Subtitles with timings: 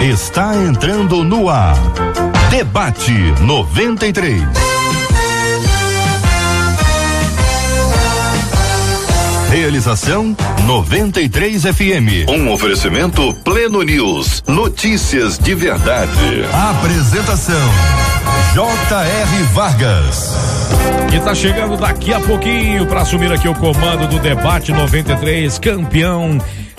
[0.00, 1.76] está entrando no ar.
[2.50, 4.42] Debate 93.
[9.50, 12.28] Realização 93 FM.
[12.28, 14.44] Um oferecimento Pleno News.
[14.46, 16.44] Notícias de verdade.
[16.52, 17.68] Apresentação
[18.54, 19.42] J.R.
[19.52, 20.36] Vargas.
[21.12, 26.38] E tá chegando daqui a pouquinho para assumir aqui o comando do debate 93, campeão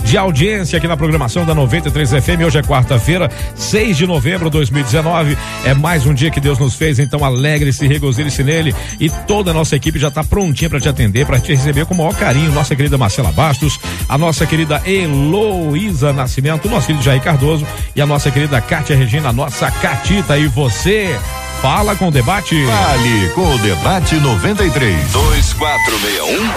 [0.09, 2.41] de audiência aqui na programação da 93 FM.
[2.43, 5.37] Hoje é quarta-feira, 6 de novembro de 2019.
[5.63, 8.73] É mais um dia que Deus nos fez, então alegre-se, regozile-se nele.
[8.99, 11.93] E toda a nossa equipe já está prontinha para te atender, para te receber com
[11.93, 12.51] o maior carinho.
[12.51, 13.79] Nossa querida Marcela Bastos,
[14.09, 18.95] a nossa querida Heloísa Nascimento, o nosso querido Jair Cardoso e a nossa querida Kátia
[18.95, 20.39] Regina, a nossa Catita.
[20.39, 21.15] E você?
[21.61, 22.65] Fala com o debate.
[22.65, 26.49] Fale com o debate 93 2461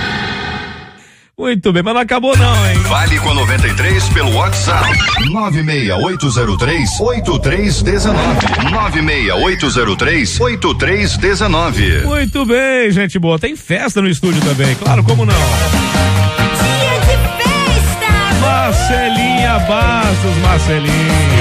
[1.37, 2.77] muito bem, mas não acabou não, hein?
[2.87, 4.97] Vale com a 93 pelo WhatsApp.
[5.31, 8.71] 96803 8319.
[8.71, 12.05] 96803 8319.
[12.05, 13.37] Muito bem, gente boa.
[13.37, 15.33] Tem festa no estúdio também, claro, como não?
[15.33, 17.05] Dia de
[17.43, 18.39] festa!
[18.41, 21.34] Marcelinha Bastos, Marcelinha.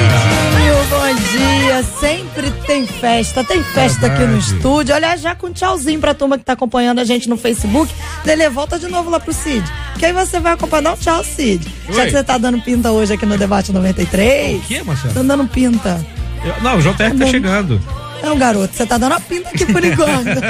[0.64, 4.94] Bom dia, sempre tem festa, tem festa aqui no estúdio.
[4.94, 7.92] Aliás, já com tchauzinho pra turma que tá acompanhando a gente no Facebook.
[8.24, 9.62] Lele, volta de novo lá pro Cid.
[9.98, 10.82] Que aí você vai acompanhar.
[10.82, 11.66] Não, tchau, Cid.
[11.90, 12.04] Já Oi.
[12.06, 14.58] que você tá dando pinta hoje aqui no Debate 93.
[14.58, 15.12] O quê, Marcelo?
[15.14, 16.06] Tá dando pinta.
[16.42, 17.26] Eu- não, o JR tá bom.
[17.30, 17.80] chegando.
[18.22, 20.28] Não, garoto, você tá dando a pinta aqui por enquanto.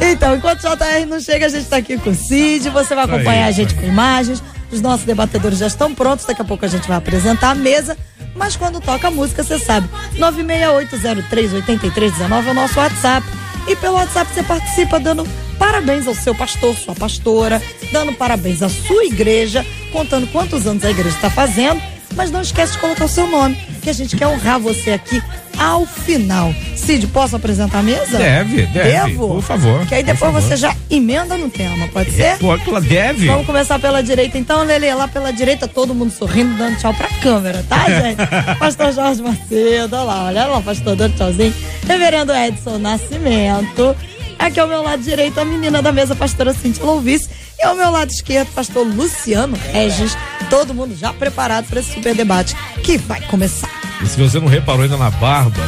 [0.00, 2.68] então, enquanto o JR não chega, a gente tá aqui com o Cid.
[2.70, 4.42] Você vai Isso aí, acompanhar a gente com imagens.
[4.70, 6.24] Os nossos debatedores já estão prontos.
[6.24, 7.96] Daqui a pouco a gente vai apresentar a mesa.
[8.34, 9.88] Mas quando toca a música, você sabe.
[10.18, 13.26] 968038319 é o nosso WhatsApp.
[13.66, 15.26] E pelo WhatsApp você participa dando
[15.58, 17.60] parabéns ao seu pastor, sua pastora,
[17.90, 21.80] dando parabéns à sua igreja, contando quantos anos a igreja está fazendo.
[22.16, 25.22] Mas não esquece de colocar o seu nome, que a gente quer honrar você aqui
[25.58, 26.52] ao final.
[26.74, 28.16] Cid, posso apresentar a mesa?
[28.18, 29.28] Deve, deve, Devo?
[29.28, 32.38] por favor, Que aí depois você já emenda no tema, pode ser?
[32.38, 33.26] Pô, ela deve.
[33.26, 37.08] Vamos começar pela direita então, Lele, lá pela direita, todo mundo sorrindo, dando tchau pra
[37.20, 38.58] câmera, tá, gente?
[38.58, 41.54] pastor Jorge Macedo, olha lá, olha lá, pastor dando tchauzinho.
[41.86, 43.94] Reverendo Edson Nascimento.
[44.38, 47.28] Aqui ao meu lado direito, a menina da mesa, pastora Cintia Louvis.
[47.58, 50.16] E ao meu lado esquerdo, pastor Luciano Regis.
[50.50, 53.70] Todo mundo já preparado para esse super debate que vai começar.
[54.02, 55.62] E se você não reparou ainda na barba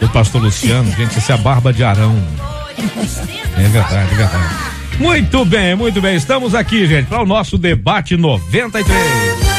[0.00, 2.16] do pastor Luciano, gente, essa é a barba de Arão.
[3.56, 4.54] É verdade, é verdade.
[4.98, 6.14] Muito bem, muito bem.
[6.14, 9.49] Estamos aqui, gente, para o nosso debate 93.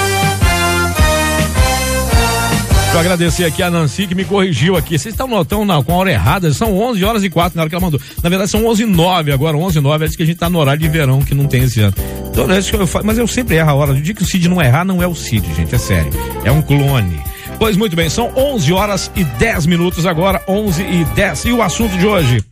[2.91, 5.00] Deixa eu agradecer aqui a Nancy que me corrigiu aqui.
[5.00, 6.53] Vocês estão notando não, com a hora errada?
[6.53, 8.02] São 11 horas e 4 na hora que ela mandou.
[8.22, 10.03] Na verdade, são 11 e 9 agora, 11 e 9.
[10.03, 11.94] É diz que a gente tá no horário de verão que não tem esse ano.
[12.29, 13.91] Então, é isso que eu falo, mas eu sempre erro a hora.
[13.94, 15.74] O dia que o Cid não errar, não é o Cid, gente.
[15.74, 16.12] É sério.
[16.44, 17.18] É um clone.
[17.57, 21.46] Pois muito bem, são 11 horas e 10 minutos agora, 11 e 10.
[21.46, 22.44] E o assunto de hoje?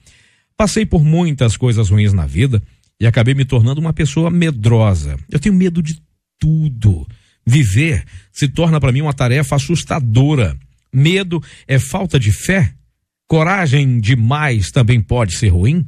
[0.56, 2.64] Passei por muitas coisas ruins na vida
[2.98, 5.18] e acabei me tornando uma pessoa medrosa.
[5.30, 6.02] Eu tenho medo de
[6.40, 7.06] tudo.
[7.46, 10.58] Viver se torna para mim uma tarefa assustadora.
[10.94, 12.74] Medo é falta de fé?
[13.28, 15.86] Coragem demais também pode ser ruim?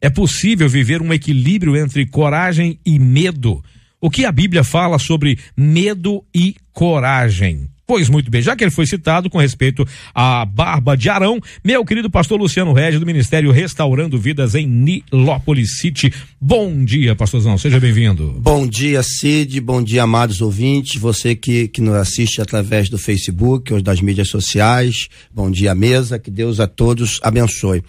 [0.00, 3.62] É possível viver um equilíbrio entre coragem e medo?
[4.00, 7.70] O que a Bíblia fala sobre medo e coragem?
[7.86, 11.84] Pois muito bem, já que ele foi citado com respeito à barba de Arão, meu
[11.84, 16.10] querido pastor Luciano Regis, do Ministério Restaurando Vidas em Nilópolis City.
[16.40, 18.36] Bom dia, pastorzão, seja bem-vindo.
[18.40, 19.60] Bom dia, Cid.
[19.60, 20.98] Bom dia, amados ouvintes.
[20.98, 25.08] Você que, que nos assiste através do Facebook ou das mídias sociais.
[25.30, 26.18] Bom dia, mesa.
[26.18, 27.82] Que Deus a todos abençoe.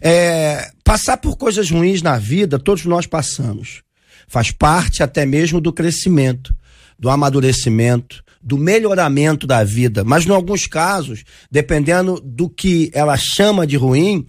[0.00, 3.82] É, passar por coisas ruins na vida, todos nós passamos.
[4.26, 6.54] Faz parte até mesmo do crescimento,
[6.98, 10.04] do amadurecimento, do melhoramento da vida.
[10.04, 14.26] Mas, em alguns casos, dependendo do que ela chama de ruim,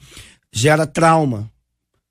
[0.51, 1.52] gera trauma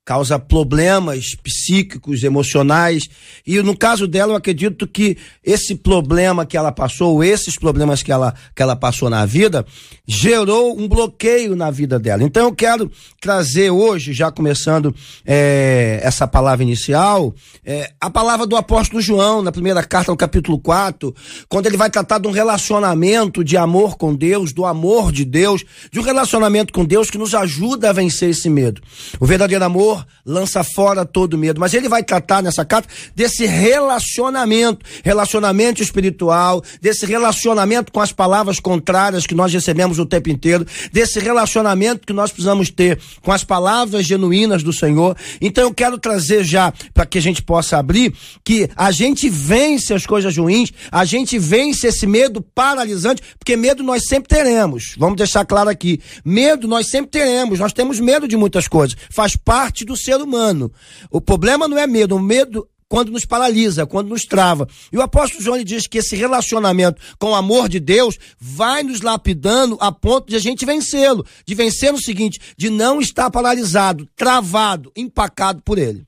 [0.05, 3.07] causa problemas psíquicos, emocionais.
[3.47, 8.03] E no caso dela, eu acredito que esse problema que ela passou, ou esses problemas
[8.03, 9.65] que ela, que ela passou na vida,
[10.05, 12.23] gerou um bloqueio na vida dela.
[12.23, 12.91] Então eu quero
[13.21, 14.93] trazer hoje, já começando
[15.25, 17.33] eh, essa palavra inicial,
[17.65, 21.15] eh, a palavra do apóstolo João, na primeira carta, no capítulo 4,
[21.47, 25.63] quando ele vai tratar de um relacionamento de amor com Deus, do amor de Deus,
[25.89, 28.81] de um relacionamento com Deus que nos ajuda a vencer esse medo.
[29.19, 31.59] O verdadeiro amor amor lança fora todo medo.
[31.59, 38.59] Mas ele vai tratar nessa carta desse relacionamento, relacionamento espiritual, desse relacionamento com as palavras
[38.59, 43.43] contrárias que nós recebemos o tempo inteiro, desse relacionamento que nós precisamos ter com as
[43.43, 45.15] palavras genuínas do Senhor.
[45.41, 48.13] Então eu quero trazer já, para que a gente possa abrir,
[48.43, 53.83] que a gente vence as coisas ruins, a gente vence esse medo paralisante, porque medo
[53.83, 54.95] nós sempre teremos.
[54.97, 55.99] Vamos deixar claro aqui.
[56.23, 58.95] Medo nós sempre teremos, nós temos medo de muitas coisas.
[59.09, 60.71] Faz parte do ser humano.
[61.11, 64.67] O problema não é medo, o medo quando nos paralisa, quando nos trava.
[64.91, 69.01] E o apóstolo João diz que esse relacionamento com o amor de Deus vai nos
[69.01, 71.25] lapidando a ponto de a gente vencê-lo.
[71.43, 76.05] De vencer no seguinte, de não estar paralisado, travado, empacado por ele.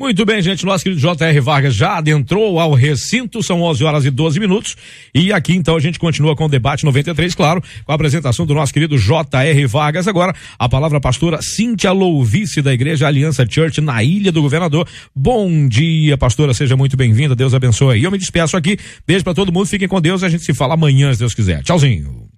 [0.00, 0.64] Muito bem, gente.
[0.64, 1.40] Nosso querido J.R.
[1.40, 4.74] Vargas já adentrou ao recinto, são 11 horas e 12 minutos.
[5.14, 8.54] E aqui então a gente continua com o debate 93, claro, com a apresentação do
[8.54, 9.66] nosso querido J.R.
[9.66, 10.08] Vargas.
[10.08, 14.88] Agora, a palavra a pastora Cíntia Louvice, da Igreja Aliança Church, na Ilha do Governador.
[15.14, 17.36] Bom dia, pastora, seja muito bem-vinda.
[17.36, 17.98] Deus abençoe.
[17.98, 18.78] E eu me despeço aqui.
[19.06, 20.22] Beijo para todo mundo, fiquem com Deus.
[20.22, 21.62] A gente se fala amanhã, se Deus quiser.
[21.62, 22.30] Tchauzinho.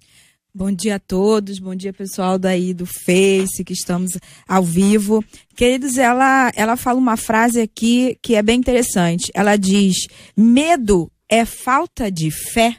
[0.55, 4.11] Bom dia a todos, bom dia pessoal daí do Face, que estamos
[4.47, 5.25] ao vivo.
[5.55, 9.31] Queridos, ela, ela fala uma frase aqui que é bem interessante.
[9.33, 10.05] Ela diz:
[10.37, 12.77] medo é falta de fé.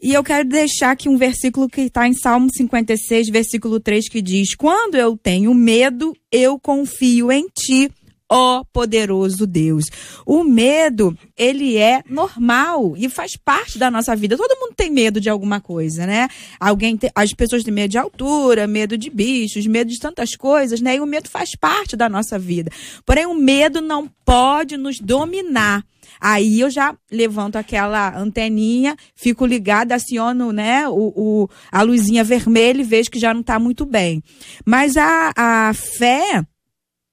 [0.00, 4.22] E eu quero deixar aqui um versículo que está em Salmo 56, versículo 3, que
[4.22, 7.90] diz: Quando eu tenho medo, eu confio em ti
[8.30, 9.86] ó poderoso Deus.
[10.24, 14.36] O medo, ele é normal e faz parte da nossa vida.
[14.36, 16.28] Todo mundo tem medo de alguma coisa, né?
[16.60, 20.96] Alguém as pessoas têm medo de altura, medo de bichos, medo de tantas coisas, né?
[20.96, 22.70] E o medo faz parte da nossa vida.
[23.04, 25.84] Porém, o medo não pode nos dominar.
[26.20, 32.80] Aí eu já levanto aquela anteninha, fico ligada, aciono né, o, o, a luzinha vermelha
[32.80, 34.22] e vejo que já não está muito bem.
[34.64, 36.44] Mas a, a fé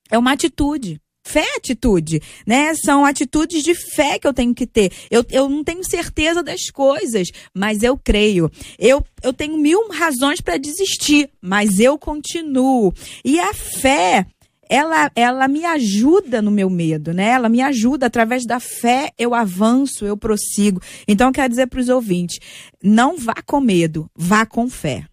[0.10, 1.00] é uma atitude.
[1.28, 2.74] Fé é atitude, né?
[2.74, 4.94] São atitudes de fé que eu tenho que ter.
[5.12, 8.50] Eu, eu não tenho certeza das coisas, mas eu creio.
[8.80, 12.94] Eu, eu tenho mil razões para desistir, mas eu continuo.
[13.26, 14.26] E a fé,
[14.70, 17.32] ela, ela me ajuda no meu medo, né?
[17.32, 20.82] Ela me ajuda através da fé, eu avanço, eu prossigo.
[21.06, 22.40] Então, eu quero dizer para os ouvintes:
[22.82, 25.06] não vá com medo, vá com fé.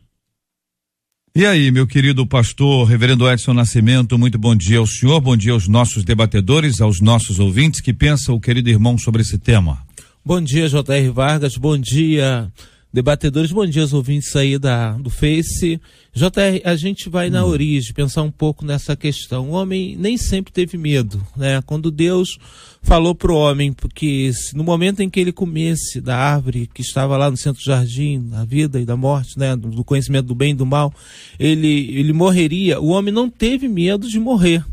[1.36, 5.50] E aí, meu querido pastor, reverendo Edson Nascimento, muito bom dia ao senhor, bom dia
[5.50, 7.80] aos nossos debatedores, aos nossos ouvintes.
[7.80, 9.84] Que pensa o querido irmão sobre esse tema?
[10.24, 11.10] Bom dia, J.R.
[11.10, 12.52] Vargas, bom dia,
[12.94, 15.80] debatedores, bom dia aos ouvintes aí da, do Face.
[16.14, 17.48] JR, a gente vai na hum.
[17.48, 19.50] origem, pensar um pouco nessa questão.
[19.50, 21.60] O homem nem sempre teve medo, né?
[21.66, 22.38] Quando Deus
[22.82, 27.16] falou para o homem porque no momento em que ele comesse da árvore que estava
[27.16, 30.52] lá no centro do jardim, da vida e da morte, né, do conhecimento do bem
[30.52, 30.94] e do mal,
[31.36, 32.80] ele, ele morreria.
[32.80, 34.64] O homem não teve medo de morrer.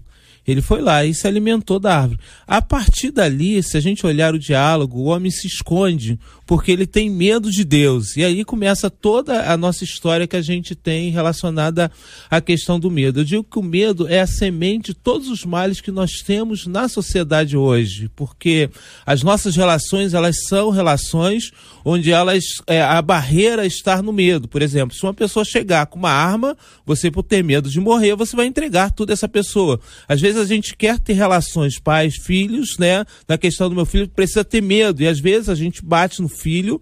[0.52, 2.20] Ele foi lá e se alimentou da árvore.
[2.48, 6.86] A partir dali, se a gente olhar o diálogo, o homem se esconde porque ele
[6.86, 8.18] tem medo de Deus.
[8.18, 11.90] E aí começa toda a nossa história que a gente tem relacionada
[12.30, 13.22] à questão do medo.
[13.22, 16.68] Eu digo que o medo é a semente de todos os males que nós temos
[16.68, 18.70] na sociedade hoje, porque
[19.06, 21.52] as nossas relações, elas são relações
[21.84, 24.48] onde elas é, a barreira está no medo.
[24.48, 28.16] Por exemplo, se uma pessoa chegar com uma arma, você por ter medo de morrer,
[28.16, 29.80] você vai entregar tudo a essa pessoa.
[30.08, 33.06] Às vezes a gente quer ter relações pais, filhos, né?
[33.28, 36.28] Na questão do meu filho precisa ter medo e às vezes a gente bate no
[36.28, 36.82] filho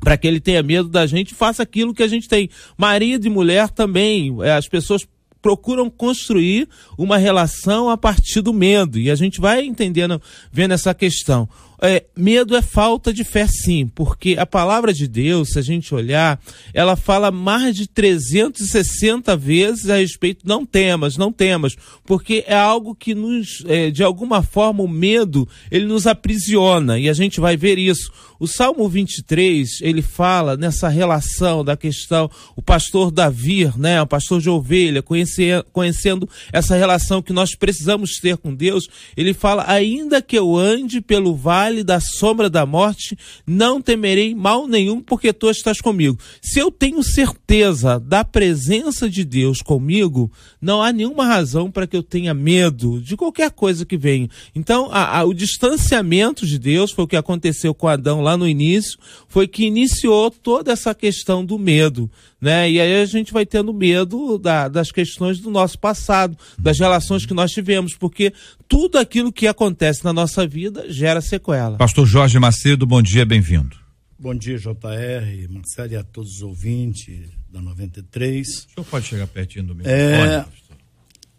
[0.00, 2.50] para que ele tenha medo da gente faça aquilo que a gente tem.
[2.76, 5.06] Marido e mulher também, é, as pessoas
[5.44, 8.98] procuram construir uma relação a partir do medo.
[8.98, 10.20] E a gente vai entendendo,
[10.50, 11.46] vendo essa questão.
[11.86, 15.94] É, medo é falta de fé, sim, porque a palavra de Deus, se a gente
[15.94, 16.40] olhar,
[16.72, 21.76] ela fala mais de 360 vezes a respeito, não temas, não temas,
[22.06, 27.06] porque é algo que nos, é, de alguma forma, o medo, ele nos aprisiona, e
[27.06, 28.10] a gente vai ver isso.
[28.38, 34.40] O Salmo 23, ele fala nessa relação da questão, o pastor Davi, né, o pastor
[34.40, 38.86] de ovelha, conhecendo essa relação que nós precisamos ter com Deus,
[39.16, 44.34] ele fala, ainda que eu ande pelo vale vale da sombra da morte, não temerei
[44.34, 46.18] mal nenhum, porque tu estás comigo.
[46.42, 51.96] Se eu tenho certeza da presença de Deus comigo, não há nenhuma razão para que
[51.96, 54.28] eu tenha medo de qualquer coisa que venha.
[54.54, 58.48] Então, a, a, o distanciamento de Deus foi o que aconteceu com Adão lá no
[58.48, 62.10] início, foi que iniciou toda essa questão do medo.
[62.40, 62.70] Né?
[62.70, 67.24] E aí a gente vai tendo medo da, das questões do nosso passado, das relações
[67.24, 68.32] que nós tivemos, porque
[68.66, 71.76] tudo aquilo que acontece na nossa vida gera sequela.
[71.76, 73.76] Pastor Jorge Macedo, bom dia, bem-vindo.
[74.18, 78.48] Bom dia, JR, Marcelo e a todos os ouvintes da 93.
[78.48, 80.44] O senhor pode chegar pertinho do meu é...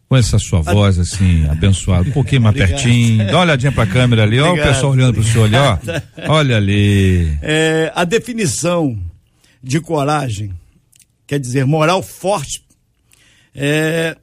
[0.07, 2.81] com essa sua voz assim, abençoada, um pouquinho mais Obrigado.
[2.81, 3.25] pertinho.
[3.25, 5.77] Dá uma olhadinha pra câmera ali, ó, o Obrigado, pessoal olhando pro senhor ali, ó.
[6.31, 7.37] Olha ali.
[7.41, 8.97] É, a definição
[9.61, 10.53] de coragem
[11.25, 12.63] quer dizer moral forte
[13.53, 14.15] é,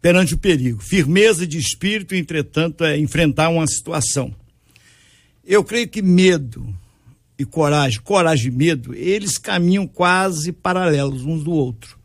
[0.00, 4.34] perante o perigo, firmeza de espírito, entretanto, é enfrentar uma situação.
[5.44, 6.74] Eu creio que medo
[7.38, 11.95] e coragem, coragem e medo, eles caminham quase paralelos uns do outro.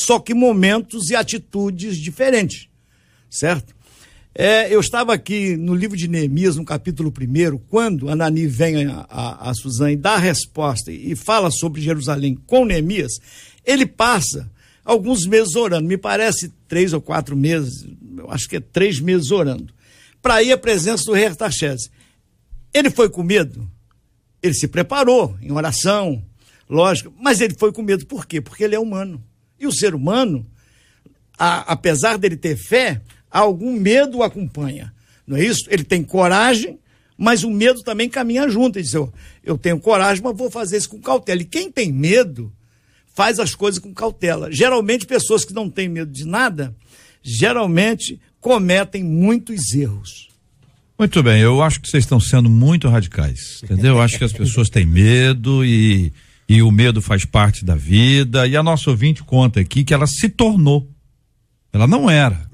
[0.00, 2.68] Só que momentos e atitudes diferentes,
[3.28, 3.74] certo?
[4.34, 9.06] É, eu estava aqui no livro de Neemias, no capítulo 1, quando Anani vem a,
[9.10, 13.12] a, a Suzane dá a resposta e fala sobre Jerusalém com Neemias,
[13.62, 14.50] ele passa
[14.82, 19.30] alguns meses orando, me parece três ou quatro meses, eu acho que é três meses
[19.30, 19.70] orando,
[20.22, 21.90] para ir à presença do rei Artaxerxes.
[22.72, 23.70] Ele foi com medo?
[24.42, 26.24] Ele se preparou em oração,
[26.66, 28.40] lógico, mas ele foi com medo por quê?
[28.40, 29.22] Porque ele é humano.
[29.60, 30.46] E o ser humano,
[31.38, 33.00] a, apesar dele ter fé,
[33.30, 34.92] algum medo o acompanha.
[35.26, 35.66] Não é isso?
[35.68, 36.78] Ele tem coragem,
[37.16, 38.78] mas o medo também caminha junto.
[38.78, 39.12] Ele diz, eu,
[39.44, 41.42] eu tenho coragem, mas vou fazer isso com cautela.
[41.42, 42.52] E quem tem medo
[43.14, 44.50] faz as coisas com cautela.
[44.50, 46.74] Geralmente, pessoas que não têm medo de nada,
[47.22, 50.30] geralmente cometem muitos erros.
[50.98, 53.94] Muito bem, eu acho que vocês estão sendo muito radicais, entendeu?
[53.94, 56.12] Eu acho que as pessoas têm medo e,
[56.50, 58.44] e o medo faz parte da vida.
[58.44, 60.90] E a nossa ouvinte conta aqui que ela se tornou.
[61.72, 62.50] Ela não era.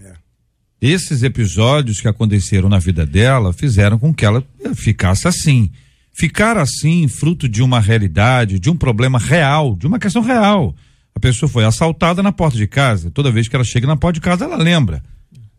[0.78, 5.70] Esses episódios que aconteceram na vida dela fizeram com que ela ficasse assim.
[6.12, 10.76] Ficar assim, fruto de uma realidade, de um problema real, de uma questão real.
[11.14, 13.10] A pessoa foi assaltada na porta de casa.
[13.10, 15.02] Toda vez que ela chega na porta de casa, ela lembra.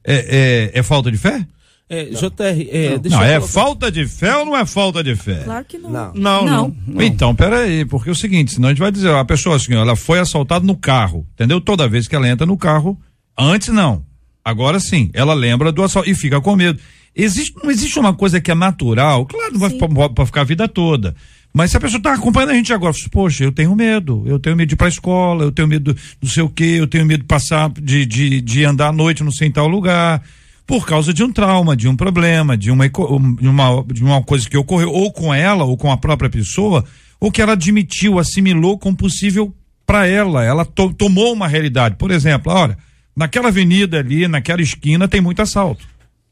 [0.04, 1.44] É, é, é falta de fé?
[1.90, 5.02] É, JR, é, deixa não, eu é colocar- falta de fé ou não é falta
[5.02, 5.44] de fé?
[5.46, 5.90] Claro que não.
[5.90, 6.14] Não.
[6.14, 6.76] Não, Não.
[6.86, 7.02] não.
[7.02, 9.74] Então, peraí, porque é o seguinte, senão a gente vai dizer, ó, a pessoa assim,
[9.74, 11.62] ó, ela foi assaltada no carro, entendeu?
[11.62, 13.00] Toda vez que ela entra no carro,
[13.38, 14.04] antes não.
[14.44, 16.78] Agora sim, ela lembra do assalto e fica com medo.
[17.16, 19.78] Existe, não existe uma coisa que é natural, claro, não vai Sim.
[19.80, 21.16] pra, pra ficar a vida toda.
[21.54, 24.56] Mas se a pessoa tá acompanhando a gente agora, poxa, eu tenho medo, eu tenho
[24.56, 27.22] medo de ir pra escola, eu tenho medo do sei o quê, eu tenho medo
[27.22, 30.22] de passar, de, de, de andar à noite não sei em tal lugar,
[30.68, 34.48] por causa de um trauma, de um problema, de uma, de uma, de uma coisa
[34.50, 36.84] que ocorreu, ou com ela, ou com a própria pessoa,
[37.20, 39.56] ou que ela admitiu, assimilou como possível
[39.86, 40.44] para ela.
[40.44, 41.96] Ela to- tomou uma realidade.
[41.96, 42.78] Por exemplo, olha,
[43.16, 45.88] naquela avenida ali, naquela esquina, tem muito assalto.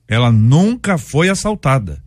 [0.08, 2.04] Ela nunca foi assaltada.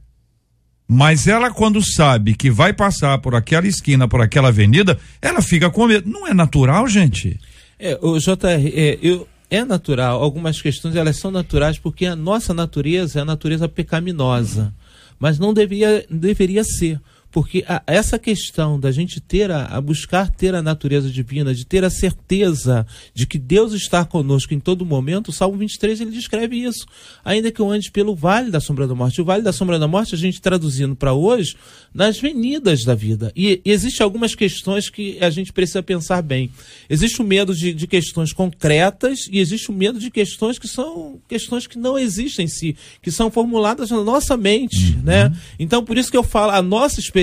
[0.86, 5.68] Mas ela, quando sabe que vai passar por aquela esquina, por aquela avenida, ela fica
[5.70, 6.08] com medo.
[6.08, 7.38] Não é natural, gente?
[7.78, 8.36] É, o JR,
[8.74, 13.24] é, eu, é natural, algumas questões elas são naturais porque a nossa natureza é a
[13.24, 14.74] natureza pecaminosa,
[15.18, 17.00] mas não deveria, deveria ser.
[17.30, 21.64] Porque a- essa questão da gente ter a, a buscar ter a natureza divina, de
[21.66, 26.10] ter a certeza de que Deus está conosco em todo momento, o Salmo 23 ele
[26.10, 26.86] descreve isso.
[27.24, 29.20] Ainda que eu ande pelo vale da sombra da morte.
[29.20, 31.54] O vale da sombra da morte, a gente traduzindo para hoje,
[31.92, 33.30] nas venidas da vida.
[33.36, 36.50] E, e existem algumas questões que a gente precisa pensar bem.
[36.88, 41.20] Existe o medo de, de questões concretas e existe o medo de questões que são
[41.28, 45.32] questões que não existem em si, que são formuladas na nossa mente, né?
[45.58, 47.17] Então, por isso que eu falo, a nossa experiência,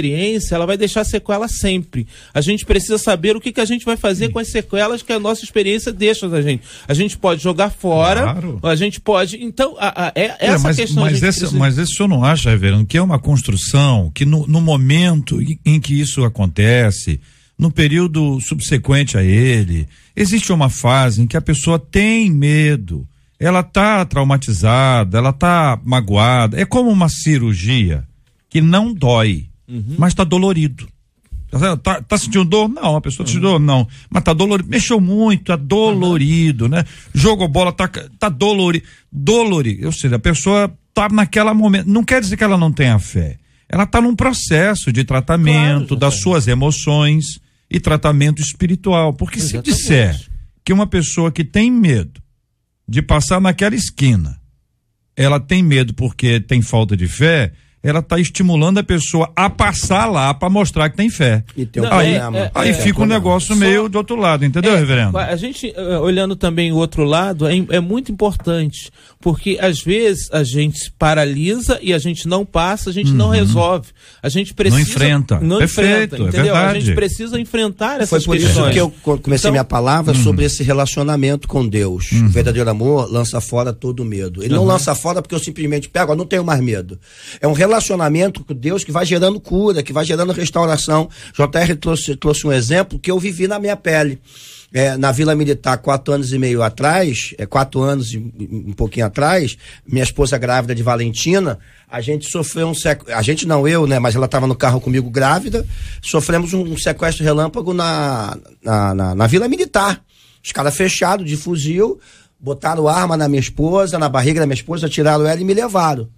[0.54, 2.08] ela vai deixar sequela sempre.
[2.34, 5.14] A gente precisa saber o que, que a gente vai fazer com as sequelas que
[5.14, 6.64] a nossa experiência deixa da gente.
[6.88, 8.60] A gente pode jogar fora, Claro.
[8.64, 9.38] a gente pode.
[9.44, 11.04] Então, a- a- é, É, essa mas, questão.
[11.04, 14.46] mas, esse, precisa- mas esse senhor não acha, reverendo, que é uma construção que no,
[14.48, 17.20] no momento em- em que isso acontece,
[17.58, 23.08] no período subsequente a ele, existe uma fase em que a pessoa tem medo,
[23.40, 28.04] ela tá traumatizada, ela tá magoada, é como uma cirurgia
[28.50, 29.46] que não dói,
[29.98, 30.88] mas tá dolorido.
[31.50, 31.78] Tá?
[31.78, 32.68] Tá- tá sentindo dor?
[32.68, 33.60] Não, a pessoa tá sentindo dor?
[33.60, 33.88] Não.
[34.10, 34.70] Mas tá dolorido.
[34.70, 36.84] Mexeu muito, tá dolorido, né?
[37.14, 37.88] Jogou bola, tá,
[38.20, 38.86] tá dolorido.
[39.12, 39.86] Dolorido.
[39.86, 41.88] Ou seja, a pessoa tá naquela momento.
[41.88, 43.38] Não quer dizer que ela não tenha fé.
[43.70, 49.14] Ela tá num processo de tratamento Claro, das suas emoções e tratamento espiritual.
[49.14, 49.72] Porque se Exatamente.
[49.76, 50.22] disser
[50.64, 52.22] que uma pessoa que tem medo
[52.88, 54.40] de passar naquela esquina,
[55.16, 57.54] ela tem medo porque tem falta de fé,
[57.88, 61.44] ela está estimulando a pessoa a passar lá para mostrar que tem fé.
[61.56, 62.38] E tem um Não, aí problema.
[62.40, 63.14] é- aí é, fica um problema.
[63.16, 65.18] negócio Só- meio do outro lado, entendeu, É, reverendo?
[65.18, 68.90] A gente, eh, olhando também o outro lado, é, é muito importante,
[69.22, 73.30] porque às vezes a gente se paralisa e a gente não passa, a gente não
[73.30, 73.90] resolve.
[74.22, 74.76] A gente precisa.
[74.82, 74.82] Uhum.
[74.90, 75.40] enfrenta.
[75.40, 76.56] Não Perfeito, enfrenta, é entendeu?
[76.56, 76.86] A verdade.
[76.86, 78.66] gente precisa enfrentar essas Foi por questões.
[78.66, 80.24] isso que eu co- comecei Então- minha palavra Uhum.
[80.24, 82.12] sobre esse relacionamento com Deus.
[82.12, 84.44] O verdadeiro amor lança fora todo medo.
[84.44, 86.98] Ele não lança fora porque eu simplesmente pego, ó, não tenho mais medo.
[87.40, 87.75] É um relacionamento
[88.46, 91.10] com Deus que vai gerando cura, que vai gerando restauração.
[91.34, 94.20] JR trouxe, trouxe um exemplo que eu vivi na minha pele.
[94.74, 99.06] É, na Vila Militar, quatro anos e meio atrás, é, quatro anos e um pouquinho
[99.06, 101.58] atrás, minha esposa grávida de Valentina,
[101.90, 104.82] a gente sofreu um sequestro, a gente não, eu, né, mas ela estava no carro
[104.82, 105.66] comigo grávida,
[106.02, 110.04] sofremos um sequestro relâmpago na, na, na, na Vila Militar.
[110.44, 111.98] Os caras fechados, de fuzil,
[112.40, 116.10] botaram arma na minha esposa, na barriga da minha esposa, tiraram ela e me levaram.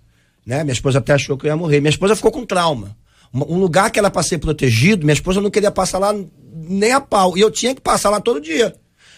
[0.47, 0.63] Né?
[0.63, 1.81] Minha esposa até achou que eu ia morrer.
[1.81, 2.95] Minha esposa ficou com trauma.
[3.33, 6.15] Um lugar que ela para ser protegido, minha esposa não queria passar lá
[6.55, 7.37] nem a pau.
[7.37, 8.73] E eu tinha que passar lá todo dia.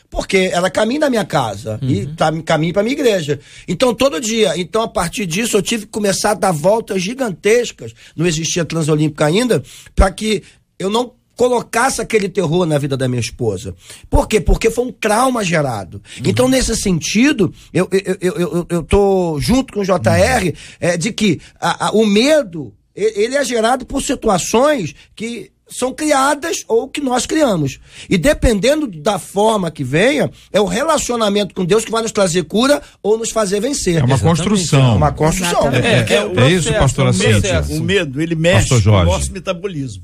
[0.10, 1.88] Porque era caminho da minha casa uhum.
[1.88, 3.40] e tá, caminho para minha igreja.
[3.68, 4.58] Então, todo dia.
[4.58, 7.94] Então, a partir disso, eu tive que começar a dar voltas gigantescas.
[8.16, 9.62] Não existia Transolímpica ainda,
[9.96, 10.42] para que
[10.80, 13.74] eu não colocasse aquele terror na vida da minha esposa.
[14.10, 14.42] Por quê?
[14.42, 16.02] Porque foi um trauma gerado.
[16.18, 16.24] Uhum.
[16.26, 20.54] Então, nesse sentido, eu, eu, eu, eu, eu tô junto com o JR uhum.
[20.82, 26.66] é, de que a, a, o medo, ele é gerado por situações que são criadas
[26.68, 27.80] ou que nós criamos.
[28.10, 32.44] E dependendo da forma que venha, é o relacionamento com Deus que vai nos trazer
[32.44, 34.02] cura ou nos fazer vencer.
[34.02, 34.44] É uma Exatamente.
[34.44, 34.92] construção.
[34.92, 35.72] É uma construção.
[35.72, 37.64] É, é, é, é isso, pastora Cíntia.
[37.70, 40.04] O medo, ele mexe com o nosso metabolismo.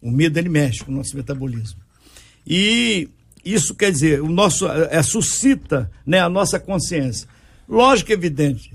[0.00, 1.80] O medo ele mexe com o nosso metabolismo.
[2.46, 3.08] E
[3.44, 7.28] isso quer dizer, o nosso é, suscita né, a nossa consciência.
[7.68, 8.72] Lógico, evidente,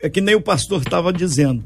[0.00, 1.64] é que nem o pastor estava dizendo.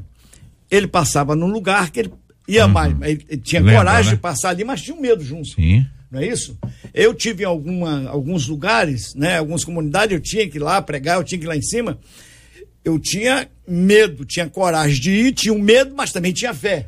[0.69, 2.13] Ele passava num lugar que ele
[2.47, 2.71] ia uhum.
[2.71, 4.15] mais, ele, ele tinha Lembra, coragem né?
[4.15, 5.49] de passar ali, mas tinha um medo junto.
[5.49, 5.85] Sim.
[6.11, 6.57] Não é isso?
[6.93, 11.17] Eu tive em alguma, alguns lugares, né, algumas comunidades, eu tinha que ir lá pregar,
[11.17, 11.97] eu tinha que ir lá em cima.
[12.83, 16.87] Eu tinha medo, tinha coragem de ir, tinha um medo, mas também tinha fé.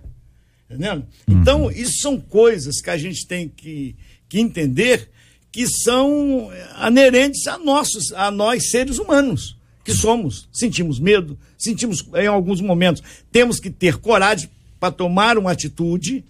[0.73, 1.05] Entendendo?
[1.27, 1.41] Uhum.
[1.41, 3.95] Então, isso são coisas que a gente tem que,
[4.27, 5.09] que entender
[5.51, 10.49] que são anerentes a, nossos, a nós seres humanos, que somos.
[10.51, 13.03] Sentimos medo, sentimos em alguns momentos.
[13.31, 14.49] Temos que ter coragem
[14.79, 16.25] para tomar uma atitude,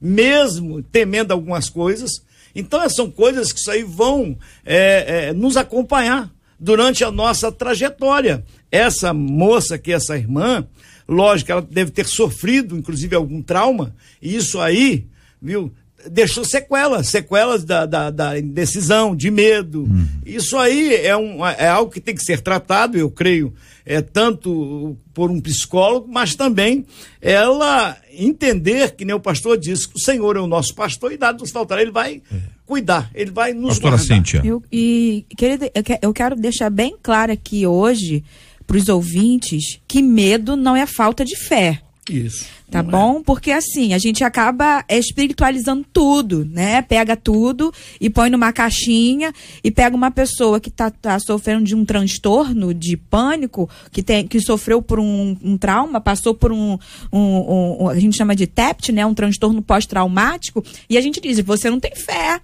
[0.00, 2.22] mesmo temendo algumas coisas.
[2.54, 8.44] Então, são coisas que isso aí vão é, é, nos acompanhar durante a nossa trajetória.
[8.70, 10.64] Essa moça que essa irmã,
[11.08, 15.06] Lógico, ela deve ter sofrido, inclusive, algum trauma, e isso aí,
[15.40, 15.72] viu,
[16.06, 19.84] deixou sequelas, sequelas da, da, da indecisão, de medo.
[19.84, 20.06] Hum.
[20.24, 24.96] Isso aí é, um, é algo que tem que ser tratado, eu creio, é tanto
[25.14, 26.84] por um psicólogo, mas também
[27.20, 31.16] ela entender, que nem o pastor disse, que o Senhor é o nosso pastor e
[31.16, 32.36] dado nos faltará, ele vai é.
[32.66, 34.16] cuidar, ele vai nos Pastora guardar.
[34.16, 34.42] Cíntia.
[34.44, 35.70] Eu, e, querida,
[36.02, 38.22] eu quero deixar bem claro aqui hoje
[38.68, 41.80] para os ouvintes que medo não é falta de fé.
[42.08, 42.46] Isso.
[42.70, 43.18] Tá bom?
[43.20, 43.22] É.
[43.22, 46.82] Porque assim, a gente acaba espiritualizando tudo, né?
[46.82, 49.32] Pega tudo e põe numa caixinha
[49.64, 54.26] e pega uma pessoa que tá, tá sofrendo de um transtorno, de pânico, que, tem,
[54.26, 56.78] que sofreu por um, um trauma, passou por um,
[57.10, 59.06] um, um, A gente chama de TEPT, né?
[59.06, 62.40] Um transtorno pós-traumático, e a gente diz: você não tem fé.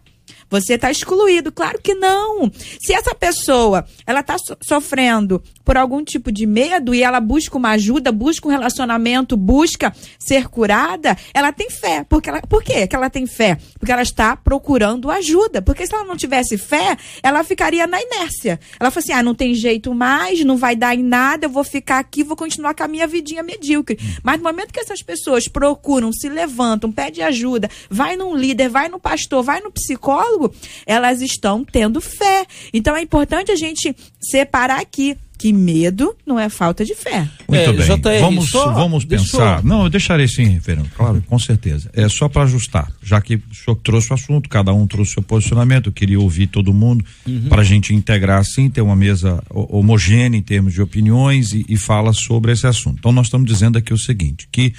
[0.60, 1.50] Você está excluído.
[1.50, 2.50] Claro que não.
[2.80, 7.56] Se essa pessoa ela está so sofrendo por algum tipo de medo e ela busca
[7.56, 12.04] uma ajuda, busca um relacionamento, busca ser curada, ela tem fé.
[12.08, 13.58] Porque ela, por quê que ela tem fé?
[13.78, 15.62] Porque ela está procurando ajuda.
[15.62, 18.60] Porque se ela não tivesse fé, ela ficaria na inércia.
[18.78, 21.64] Ela fala assim: ah, não tem jeito mais, não vai dar em nada, eu vou
[21.64, 23.98] ficar aqui, vou continuar com a minha vidinha medíocre.
[24.22, 28.88] Mas no momento que essas pessoas procuram, se levantam, pedem ajuda, vai num líder, vai
[28.88, 30.43] no pastor, vai no psicólogo,
[30.86, 32.46] elas estão tendo fé.
[32.72, 37.28] Então é importante a gente separar aqui que medo não é falta de fé.
[37.48, 37.86] Muito é, bem.
[37.86, 39.54] JR, vamos só, vamos pensar.
[39.56, 39.68] Deixou.
[39.68, 40.88] Não, eu deixarei sim, reverendo.
[40.96, 41.90] Claro, com certeza.
[41.92, 45.14] É só para ajustar, já que o senhor trouxe o assunto, cada um trouxe o
[45.14, 47.48] seu posicionamento, eu queria ouvir todo mundo uhum.
[47.48, 51.76] para a gente integrar assim, ter uma mesa homogênea em termos de opiniões e, e
[51.76, 52.98] fala sobre esse assunto.
[52.98, 54.72] Então nós estamos dizendo aqui o seguinte, que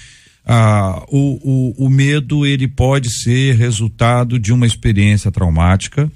[0.46, 6.12] ah, o, o, o medo ele pode ser resultado de uma experiência traumática.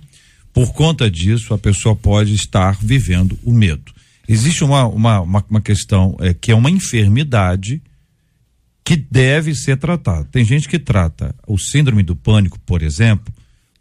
[0.54, 3.92] Por conta disso, a pessoa pode estar vivendo o medo.
[4.28, 7.82] Existe uma, uma, uma, uma questão é, que é uma enfermidade
[8.84, 10.26] que deve ser tratada.
[10.32, 13.34] Tem gente que trata o síndrome do pânico, por exemplo,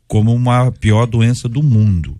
[0.06, 2.18] como uma pior doença do mundo.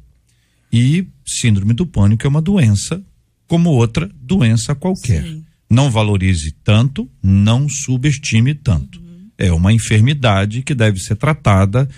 [0.70, 3.02] E síndrome do pânico é uma doença
[3.46, 5.22] como outra doença qualquer.
[5.22, 9.00] Sim não valorize tanto, não subestime tanto.
[9.00, 9.30] Uhum.
[9.36, 11.88] É uma enfermidade que deve ser tratada.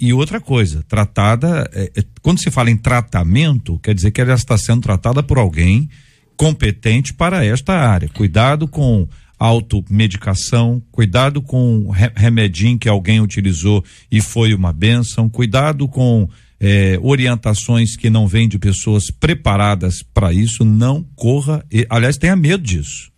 [0.00, 1.68] e outra coisa, tratada.
[1.72, 5.38] É, é, quando se fala em tratamento, quer dizer que ela está sendo tratada por
[5.38, 5.88] alguém
[6.36, 8.08] competente para esta área.
[8.08, 16.28] Cuidado com automedicação, cuidado com remedinho que alguém utilizou e foi uma benção, cuidado com
[16.66, 21.62] é, orientações que não vêm de pessoas preparadas para isso, não corra.
[21.70, 23.12] E, aliás, tenha medo disso.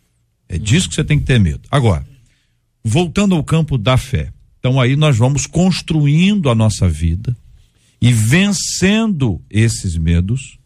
[0.48, 1.60] É disso que você tem que ter medo.
[1.70, 2.04] Agora,
[2.84, 4.32] voltando ao campo da fé.
[4.58, 7.36] Então aí nós vamos construindo a nossa vida
[8.02, 10.58] e vencendo esses medos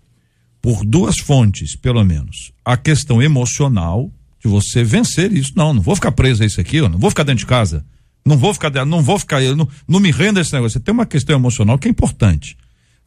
[0.62, 2.50] por duas fontes, pelo menos.
[2.64, 4.10] A questão emocional
[4.42, 5.52] de você vencer isso.
[5.54, 7.84] Não, não vou ficar preso a isso aqui, eu não vou ficar dentro de casa.
[8.24, 10.80] Não vou ficar, não vou ficar, não, não me renda esse negócio.
[10.80, 12.56] Tem uma questão emocional que é importante.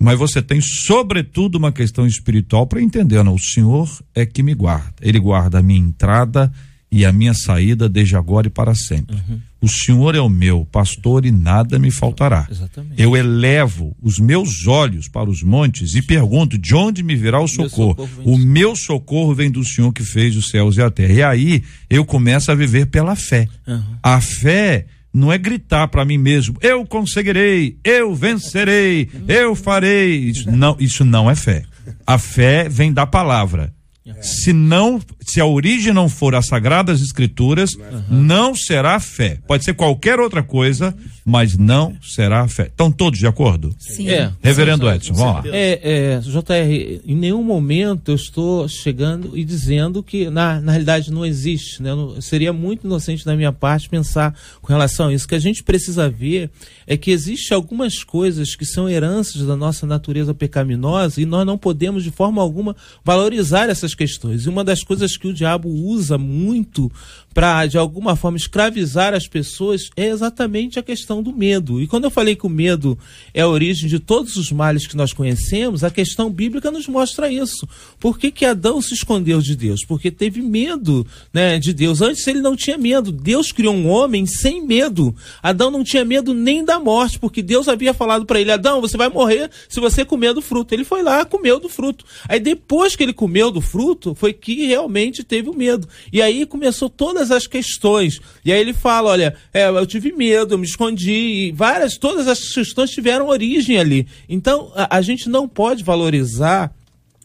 [0.03, 4.53] Mas você tem, sobretudo, uma questão espiritual para entender, não, o Senhor é que me
[4.53, 4.93] guarda.
[5.01, 6.51] Ele guarda a minha entrada
[6.91, 9.15] e a minha saída desde agora e para sempre.
[9.15, 9.39] Uhum.
[9.59, 12.45] O Senhor é o meu pastor e nada me faltará.
[12.51, 13.01] Exatamente.
[13.01, 17.47] Eu elevo os meus olhos para os montes e pergunto: de onde me virá o
[17.47, 17.95] socorro?
[17.97, 21.13] Meu socorro o meu socorro vem do Senhor que fez os céus e a terra.
[21.13, 23.47] E aí eu começo a viver pela fé.
[23.65, 23.81] Uhum.
[24.03, 30.29] A fé não é gritar para mim mesmo, eu conseguirei, eu vencerei, eu farei.
[30.29, 31.63] Isso não, isso não é fé.
[32.05, 33.73] A fé vem da palavra.
[34.21, 38.03] Se não, se a origem não for as sagradas escrituras, uhum.
[38.09, 39.39] não será fé.
[39.47, 40.93] Pode ser qualquer outra coisa,
[41.25, 42.63] mas não será fé.
[42.63, 43.73] Estão todos de acordo?
[43.79, 44.09] Sim.
[44.09, 44.29] É.
[44.41, 45.55] Reverendo Edson, vamos lá.
[45.55, 51.09] É, é, JR, em nenhum momento eu estou chegando e dizendo que na, na realidade
[51.09, 51.81] não existe.
[51.81, 51.95] Né?
[51.95, 55.25] Não, seria muito inocente da minha parte pensar com relação a isso.
[55.25, 56.49] O que a gente precisa ver
[56.85, 61.57] é que existe algumas coisas que são heranças da nossa natureza pecaminosa e nós não
[61.57, 64.45] podemos de forma alguma valorizar essas questões.
[64.45, 66.91] E uma das coisas que o diabo usa muito
[67.33, 71.81] para, de alguma forma, escravizar as pessoas é exatamente a questão do medo.
[71.81, 72.97] E quando eu falei que o medo
[73.33, 77.31] é a origem de todos os males que nós conhecemos, a questão bíblica nos mostra
[77.31, 77.67] isso.
[77.99, 79.83] Por que, que Adão se escondeu de Deus?
[79.83, 82.01] Porque teve medo né, de Deus.
[82.01, 83.11] Antes ele não tinha medo.
[83.11, 85.15] Deus criou um homem sem medo.
[85.41, 88.95] Adão não tinha medo nem da morte, porque Deus havia falado para ele: Adão, você
[88.95, 90.73] vai morrer se você comer do fruto.
[90.73, 92.05] Ele foi lá, comeu do fruto.
[92.29, 95.87] Aí depois que ele comeu do fruto, foi que realmente teve o medo.
[96.11, 98.19] E aí começou toda todas as questões.
[98.43, 102.27] E aí ele fala: olha, é, eu tive medo, eu me escondi, e várias, todas
[102.27, 104.07] as questões tiveram origem ali.
[104.27, 106.73] Então, a, a gente não pode valorizar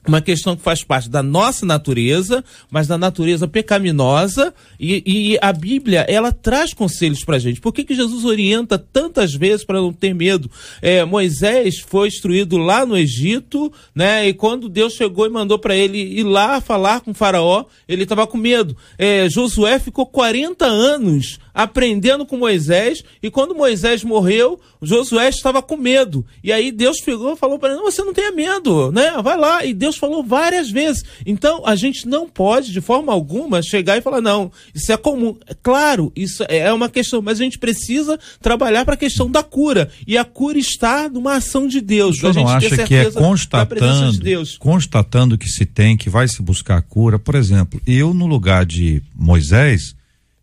[0.09, 5.53] uma questão que faz parte da nossa natureza, mas da natureza pecaminosa, e, e a
[5.53, 7.61] Bíblia, ela traz conselhos para gente.
[7.61, 10.51] Por que, que Jesus orienta tantas vezes para não ter medo?
[10.81, 14.29] É, Moisés foi instruído lá no Egito, né?
[14.29, 18.03] E quando Deus chegou e mandou para ele ir lá falar com o faraó, ele
[18.03, 18.77] estava com medo.
[18.97, 25.77] É, Josué ficou 40 anos aprendendo com Moisés, e quando Moisés morreu, Josué estava com
[25.77, 26.25] medo.
[26.43, 29.21] E aí Deus pegou e falou para ele: você não tenha medo, né?
[29.21, 29.65] Vai lá.
[29.65, 31.03] E Deus falou várias vezes.
[31.27, 35.37] Então a gente não pode, de forma alguma, chegar e falar: não, isso é comum.
[35.61, 39.91] Claro, isso é uma questão, mas a gente precisa trabalhar para a questão da cura.
[40.07, 42.21] E a cura está numa ação de Deus.
[42.21, 46.77] Você não acha que é constatando, de constatando que se tem, que vai se buscar
[46.77, 47.19] a cura?
[47.19, 49.98] Por exemplo, eu no lugar de Moisés,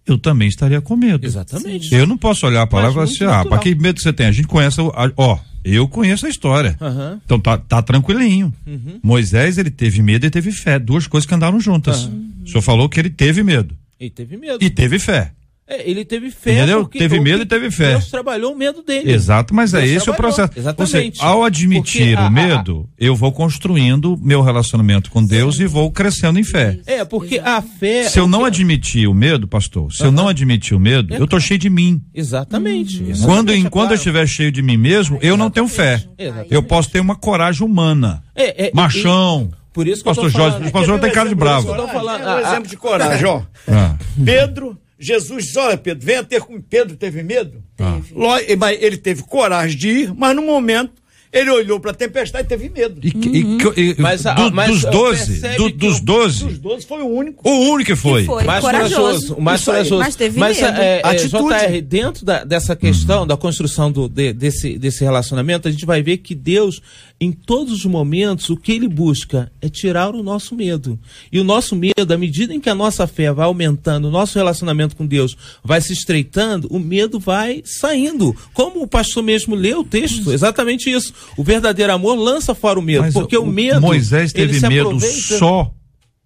[0.06, 1.26] eu também estaria com medo.
[1.26, 1.94] Exatamente.
[1.94, 4.28] Eu não posso olhar a palavra e falar assim, ah, para que medo você tem?
[4.28, 4.80] A gente conhece,
[5.18, 6.78] ó, eu conheço a história.
[6.80, 7.20] Uhum.
[7.26, 8.54] Então tá, tá tranquilinho.
[8.68, 9.00] Uhum.
[9.02, 10.78] Moisés, ele teve medo e teve fé.
[10.78, 12.06] Duas coisas que andaram juntas.
[12.06, 12.32] Uhum.
[12.44, 13.76] O senhor falou que ele teve medo.
[14.00, 14.64] E teve medo.
[14.64, 15.32] E teve fé.
[15.68, 16.54] É, ele teve fé.
[16.54, 16.86] Entendeu?
[16.86, 17.92] Teve medo e teve fé.
[17.92, 19.12] Deus trabalhou o medo dele.
[19.12, 20.32] Exato, mas é Deus é esse trabalhou.
[20.32, 20.60] o processo.
[20.60, 21.18] Exatamente.
[21.18, 25.58] Você, ao admitir a, o medo, a, a, eu vou construindo meu relacionamento com Deus
[25.58, 25.64] Sim.
[25.64, 26.80] e vou crescendo em fé.
[26.86, 28.08] É, porque a fé.
[28.08, 31.20] Se eu não admitir o medo, pastor, se eu não admitir o medo, é.
[31.20, 32.00] eu tô cheio de mim.
[32.14, 33.02] Exatamente.
[33.02, 33.22] Uhum.
[33.24, 33.94] Quando, enquanto claro.
[33.94, 36.04] eu estiver cheio de mim mesmo, eu não tenho fé.
[36.16, 36.54] Exatamente.
[36.54, 38.22] Eu posso ter uma coragem humana.
[38.36, 39.50] É, é machão.
[39.52, 41.74] E, por isso que pastor Jorge, o pastor tem cara de bravo.
[41.74, 43.42] É um exemplo de coragem, ó.
[43.68, 43.98] Ah.
[44.24, 47.64] Pedro Jesus disse: Olha, Pedro, venha ter com Pedro, teve medo?
[47.76, 48.14] Teve.
[48.58, 51.05] Mas ele teve coragem de ir, mas no momento
[51.36, 53.00] ele olhou para a tempestade e teve medo.
[53.04, 53.74] E, uhum.
[53.76, 57.48] e, e, mas, do, mas dos 12, do, dos 12, dos 12 foi o único.
[57.48, 58.22] O único que foi.
[58.22, 58.44] Que foi.
[58.46, 59.36] Mais corajoso.
[59.36, 60.00] O mais corajoso.
[60.00, 60.78] Mas teve mas, medo.
[60.80, 63.28] É, é, JR, dentro da, dessa questão uhum.
[63.28, 66.82] da construção do, de, desse, desse relacionamento, a gente vai ver que Deus
[67.20, 71.00] em todos os momentos, o que ele busca é tirar o nosso medo.
[71.32, 74.38] E o nosso medo, à medida em que a nossa fé vai aumentando, o nosso
[74.38, 78.36] relacionamento com Deus vai se estreitando, o medo vai saindo.
[78.54, 81.14] Como o pastor mesmo leu o texto, exatamente isso.
[81.38, 83.82] O verdadeiro amor lança fora o medo, Mas porque o, o medo.
[83.82, 85.38] Moisés teve medo aproveita...
[85.38, 85.72] só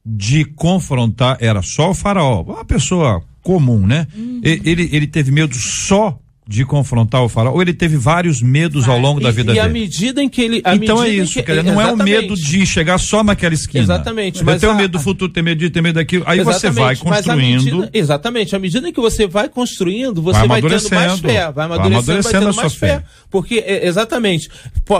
[0.06, 4.08] de confrontar, era só o faraó, uma pessoa comum, né?
[4.16, 4.42] Uhum.
[4.44, 6.18] Ele, ele teve medo só
[6.50, 9.60] de confrontar o faraó, ou ele teve vários medos ao longo da E- vida e,
[9.60, 9.80] à dele?
[9.82, 10.64] medida em que ele.
[10.74, 13.84] Então é em isso, que- não é o medo de chegar só naquela esquina.
[13.84, 16.24] Exatamente, Eu mas tenho a- medo do futuro, tenho medo de ter medo daquilo.
[16.26, 17.64] Aí você vai mas à construindo.
[17.78, 21.52] medida- exatamente, à medida que você vai construindo, você Vai vai, tendo mais fé, vai
[21.54, 22.88] Vai amadurecendo, vai, amadurecendo tendo a sua mais fé.
[22.98, 23.04] fé.
[23.30, 24.50] Porque, exatamente,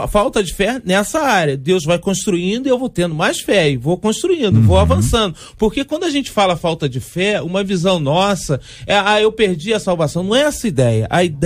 [0.08, 1.56] falta de fé nessa área.
[1.56, 4.82] Deus vai construindo e eu vou tendo mais fé, e vou construindo, vou Uhum.
[4.82, 5.34] avançando.
[5.58, 9.74] Porque quando a gente fala falta de fé, uma visão nossa é, ah, eu perdi
[9.74, 10.22] a salvação.
[10.22, 11.08] Não é essa ideia.
[11.10, 11.39] A ideia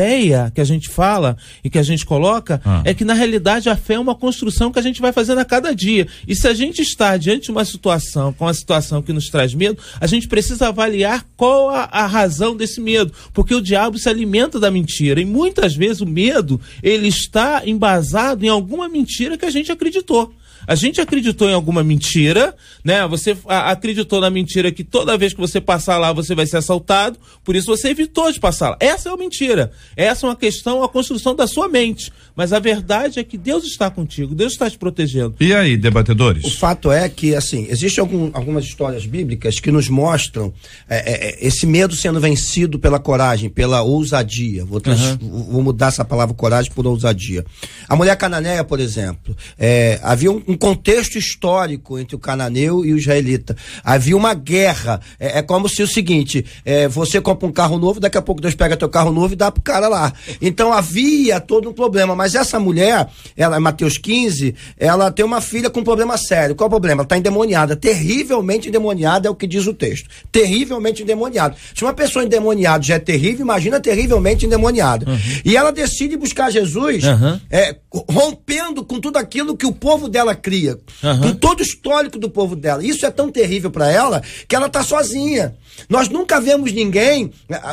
[0.54, 2.82] que a gente fala e que a gente coloca Ah.
[2.84, 5.44] é que, na realidade, a fé é uma construção que a gente vai fazendo a
[5.44, 6.06] cada dia.
[6.26, 9.54] E se a gente está diante de uma situação, com uma situação que nos traz
[9.54, 13.12] medo, a gente precisa avaliar qual a, a razão desse medo.
[13.32, 15.20] Porque o diabo se alimenta da mentira.
[15.20, 20.32] E muitas vezes o medo, ele está embasado em alguma mentira que a gente acreditou.
[20.66, 23.06] A gente acreditou em alguma mentira, né?
[23.08, 26.58] Você a- acreditou na mentira que toda vez que você passar lá você vai ser
[26.58, 28.76] assaltado, por isso você evitou de passar lá.
[28.80, 29.70] Essa é uma mentira.
[29.96, 32.12] Essa é uma questão, a construção da sua mente.
[32.36, 35.34] Mas a verdade é que Deus está contigo, Deus está te protegendo.
[35.38, 36.44] E aí, debatedores?
[36.44, 40.52] O fato é que, assim, existem algum- algumas histórias bíblicas que nos mostram
[40.88, 44.64] é, é, é, esse medo sendo vencido pela coragem, pela ousadia.
[44.64, 47.44] Vou, trans- vou mudar essa palavra coragem por ousadia.
[47.88, 52.92] A mulher cananeia, por exemplo, é, havia um, um contexto histórico entre o cananeu e
[52.92, 53.56] o israelita.
[53.82, 55.00] Havia uma guerra.
[55.18, 58.40] É, é como se o seguinte: é, você compra um carro novo, daqui a pouco
[58.40, 60.12] Deus pega teu carro novo e dá pro cara lá.
[60.40, 62.14] Então havia todo um problema.
[62.14, 66.54] Mas essa mulher, ela, Mateus 15, ela tem uma filha com um problema sério.
[66.54, 67.00] Qual é o problema?
[67.00, 70.08] Ela está endemoniada, terrivelmente endemoniada, é o que diz o texto.
[70.30, 71.56] Terrivelmente endemoniada.
[71.74, 75.06] Se uma pessoa endemoniada já é terrível, imagina terrivelmente endemoniada.
[75.44, 77.40] E ela decide buscar Jesus, Uhum.
[77.50, 77.76] é,
[78.10, 81.20] rompendo com tudo aquilo que o povo dela cria, Uhum.
[81.20, 82.84] com todo o histórico do povo dela.
[82.84, 85.56] Isso é tão terrível para ela que ela está sozinha.
[85.88, 87.32] Nós nunca vemos ninguém,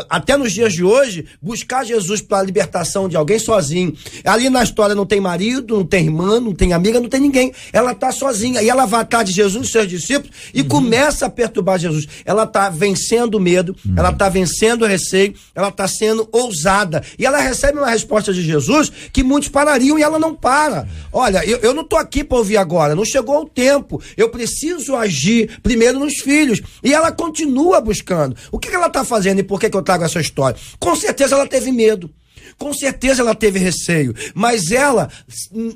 [0.09, 3.93] até nos dias de hoje, buscar Jesus para a libertação de alguém sozinho.
[4.25, 7.53] Ali na história não tem marido, não tem irmã, não tem amiga, não tem ninguém.
[7.71, 8.61] Ela está sozinha.
[8.63, 12.07] E ela vai atrás de Jesus e seus discípulos e começa a perturbar Jesus.
[12.25, 17.03] Ela está vencendo o medo, ela está vencendo o receio, ela está sendo ousada.
[17.19, 20.87] E ela recebe uma resposta de Jesus que muitos parariam e ela não para.
[21.13, 24.01] Olha, eu, eu não estou aqui para ouvir agora, não chegou o tempo.
[24.15, 26.61] Eu preciso agir primeiro nos filhos.
[26.83, 28.35] E ela continua buscando.
[28.51, 30.59] O que, que ela está fazendo e por que, que eu trago essa história?
[30.79, 32.09] Com certeza ela teve medo.
[32.57, 35.09] Com certeza ela teve receio, mas ela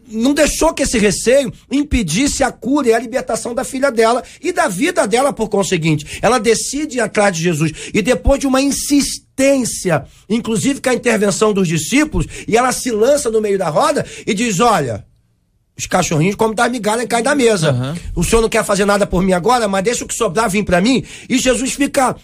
[0.07, 4.51] não deixou que esse receio impedisse a cura e a libertação da filha dela e
[4.51, 6.19] da vida dela por conseguinte.
[6.21, 11.53] Ela decide ir atrás de Jesus e depois de uma insistência, inclusive com a intervenção
[11.53, 15.05] dos discípulos, e ela se lança no meio da roda e diz: Olha,
[15.77, 17.71] os cachorrinhos comem da migalha e cai da mesa.
[17.71, 17.97] Aham.
[18.15, 20.63] O senhor não quer fazer nada por mim agora, mas deixa o que sobrar vir
[20.63, 21.03] para mim.
[21.29, 22.15] E Jesus fica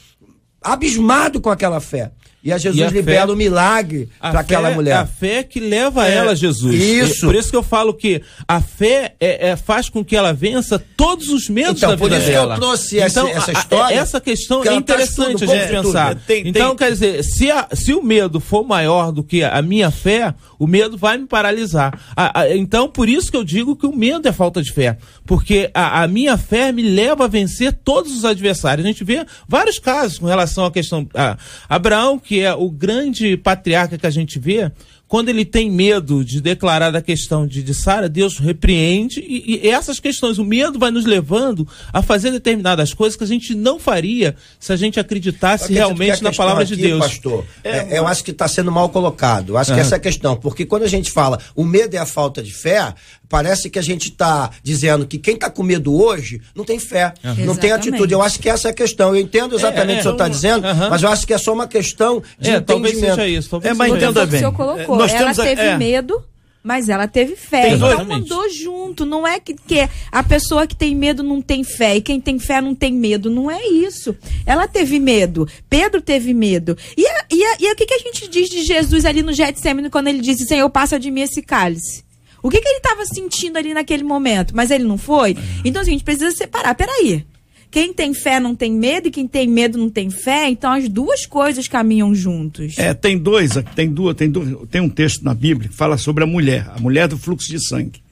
[0.61, 2.11] abismado com aquela fé.
[2.43, 4.95] E a Jesus E a libera fé- o milagre A para aquela mulher.
[4.97, 6.73] A fé que leva É, ela a Jesus.
[6.73, 7.27] isso.
[7.27, 10.79] Por isso que eu falo que a fé é, é- faz com que ela vença
[10.97, 12.55] todos os medos Então, da por vida isso que eu dela.
[12.55, 15.55] trouxe essa- então, essa a- a- história, essa questão que é traz interessante tudo, a
[15.55, 16.09] gente pensar.
[16.15, 16.21] tudo.
[16.25, 19.61] Tem- então, tem- quer dizer, se, a- se o medo for maior do que a
[19.61, 21.93] minha fé, o medo vai me paralisar.
[22.15, 24.97] A- a- então, por isso que eu digo que o medo é falta de fé.
[25.27, 28.83] Porque a, a minha fé me leva a vencer todos os adversários.
[28.83, 31.07] A gente vê vários casos com relação à questão.
[31.13, 31.37] A
[31.69, 34.71] Abraão, que é o grande patriarca que a gente vê,
[35.11, 39.69] quando ele tem medo de declarar da questão de, de Sara, Deus repreende e, e
[39.69, 43.77] essas questões, o medo vai nos levando a fazer determinadas coisas que a gente não
[43.77, 47.05] faria se a gente acreditasse Acredito que realmente na palavra de aqui, Deus.
[47.05, 49.57] Pastor, é, eu acho que está sendo mal colocado.
[49.57, 49.85] Acho que Aham.
[49.85, 50.37] essa é a questão.
[50.37, 52.93] Porque quando a gente fala o medo é a falta de fé,
[53.31, 57.13] parece que a gente está dizendo que quem está com medo hoje não tem fé,
[57.23, 57.71] não tem Exatamente.
[57.89, 58.13] atitude.
[58.13, 59.15] Eu acho que essa é a questão.
[59.15, 60.89] Eu entendo exatamente É, é, o que o senhor está um- dizendo, aham.
[60.89, 63.15] mas eu acho que é só uma questão de É, talvez entendimento.
[63.15, 63.49] seja isso.
[63.49, 64.13] Talvez É, mas entenda isso.
[64.13, 64.39] Foi o que o bem.
[64.39, 64.97] senhor colocou.
[64.97, 65.77] Nós ela temos a- teve é.
[65.77, 66.21] medo,
[66.63, 67.61] mas ela teve fé.
[67.63, 68.09] Tem então dois.
[68.21, 69.05] andou junto.
[69.05, 72.37] Não é que, que a pessoa que tem medo não tem fé e quem tem
[72.37, 73.29] fé não tem medo.
[73.31, 74.15] Não é isso.
[74.45, 75.47] Ela teve medo.
[75.69, 76.77] Pedro teve medo.
[76.95, 79.33] E, a- e, a- e o que, que a gente diz de Jesus ali no
[79.33, 82.03] Getsemane quando ele disse, Senhor, passa de mim esse cálice?
[82.43, 84.55] O que, que ele estava sentindo ali naquele momento?
[84.55, 85.37] Mas ele não foi?
[85.63, 86.73] Então, assim, a gente precisa separar.
[86.75, 87.25] Peraí.
[87.69, 90.49] Quem tem fé não tem medo e quem tem medo não tem fé.
[90.49, 92.77] Então, as duas coisas caminham juntos.
[92.77, 96.23] É, tem dois, tem duas, tem duas, tem um texto na Bíblia que fala sobre
[96.25, 98.03] a mulher, a mulher do fluxo de sangue.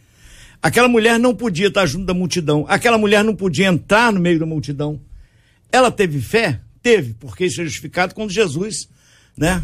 [0.61, 4.39] Aquela mulher não podia estar junto da multidão, aquela mulher não podia entrar no meio
[4.39, 4.99] da multidão.
[5.71, 6.61] Ela teve fé?
[6.81, 8.87] Teve, porque isso é justificado quando Jesus,
[9.37, 9.63] né,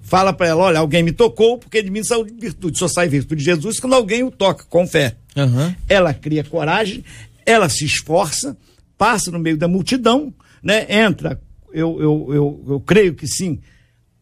[0.00, 3.40] fala para ela, olha, alguém me tocou, porque de mim saiu virtude, só sai virtude
[3.40, 5.16] de Jesus quando alguém o toca com fé.
[5.36, 5.74] Aham.
[5.88, 7.04] Ela cria coragem,
[7.46, 8.56] ela se esforça,
[8.98, 10.32] passa no meio da multidão,
[10.62, 10.86] né?
[10.88, 11.40] Entra,
[11.72, 13.60] eu, eu, eu, eu creio que sim,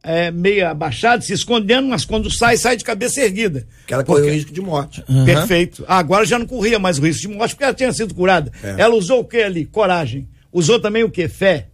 [0.03, 3.67] é, meio abaixado, se escondendo, mas quando sai, sai de cabeça erguida.
[3.87, 5.03] Que ela correu risco de morte.
[5.25, 5.85] Perfeito.
[5.89, 8.53] Agora já não corria mais o risco de morte porque ela tinha sido curada.
[8.63, 8.77] É.
[8.79, 9.65] Ela usou o que ali?
[9.67, 10.29] Coragem.
[10.53, 11.29] Usou também o que?
[11.29, 11.69] Fé.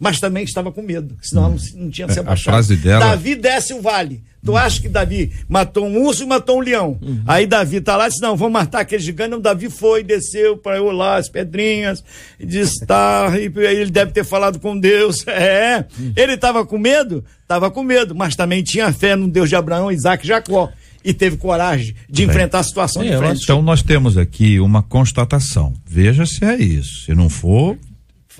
[0.00, 2.54] Mas também estava com medo, senão ela não, não tinha se É, a abaixado.
[2.54, 4.22] frase dela- Davi desce o vale.
[4.44, 6.98] Tu acha que Davi matou um urso e matou um leão?
[7.26, 9.30] Aí Davi tá lá e disse: Não, vamos matar aquele gigante.
[9.30, 12.04] Não, Davi foi, desceu para olhar as pedrinhas,
[12.38, 15.24] e disse: Tá, e aí ele deve ter falado com Deus.
[15.28, 15.84] É,
[16.16, 17.24] ele estava com medo?
[17.42, 20.70] Estava com medo, mas também tinha fé no Deus de Abraão, Isaac e Jacó.
[21.04, 23.42] E teve coragem de enfrentar a situação de frente.
[23.42, 25.72] Então nós temos aqui uma constatação.
[25.86, 27.04] Veja se é isso.
[27.06, 27.76] Se não for,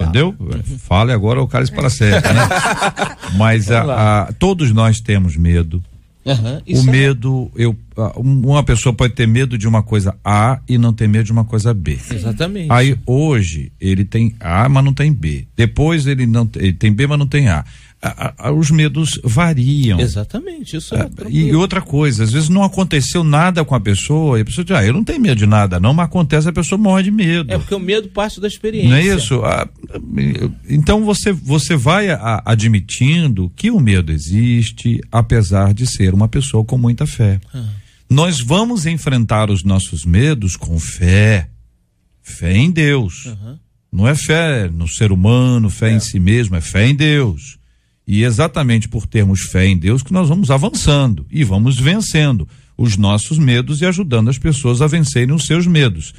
[0.05, 0.35] entendeu?
[0.79, 2.49] Fale agora o cálice para sempre, né?
[3.37, 5.83] Mas a- a- todos nós temos medo.
[6.27, 7.75] Aham, O é- medo, eu,
[8.19, 11.33] um- uma pessoa pode ter medo de uma coisa A e não ter medo de
[11.33, 11.99] uma coisa B.
[12.11, 12.71] Exatamente.
[12.71, 15.47] Aí hoje ele tem A, mas não tem B.
[15.57, 17.65] Depois ele não tem- ele tem B, mas não tem A.
[18.01, 19.99] A- a- os medos variam.
[19.99, 21.01] Exatamente, isso é.
[21.01, 24.65] Ah, E outra coisa, às vezes não aconteceu nada com a pessoa, e a pessoa
[24.65, 27.11] diz, ah, eu não tenho medo de nada, não, mas acontece, a pessoa morre de
[27.11, 27.53] medo.
[27.53, 28.89] É porque o medo parte da experiência.
[28.91, 29.43] Não é isso?
[29.45, 29.69] Ah,
[30.69, 36.65] então você, você vai a- admitindo que o medo existe, apesar de ser uma pessoa
[36.65, 37.41] com muita fé.
[38.09, 41.49] Nós vamos enfrentar os nossos medos com fé.
[42.23, 43.35] Fé em Deus.
[43.93, 47.59] Não é fé no ser humano, fé em si mesmo, é fé em Deus.
[48.11, 52.97] E exatamente por termos fé em Deus que nós vamos avançando e vamos vencendo os
[52.97, 56.15] nossos medos e ajudando as pessoas a vencerem os seus medos.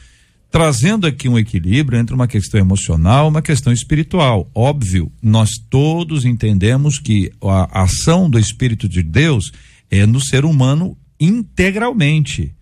[0.52, 4.52] Trazendo aqui um equilíbrio entre uma questão emocional e uma questão espiritual.
[4.54, 9.52] Óbvio, nós todos entendemos que a ação do Espírito de Deus
[9.90, 12.54] é no ser humano integralmente.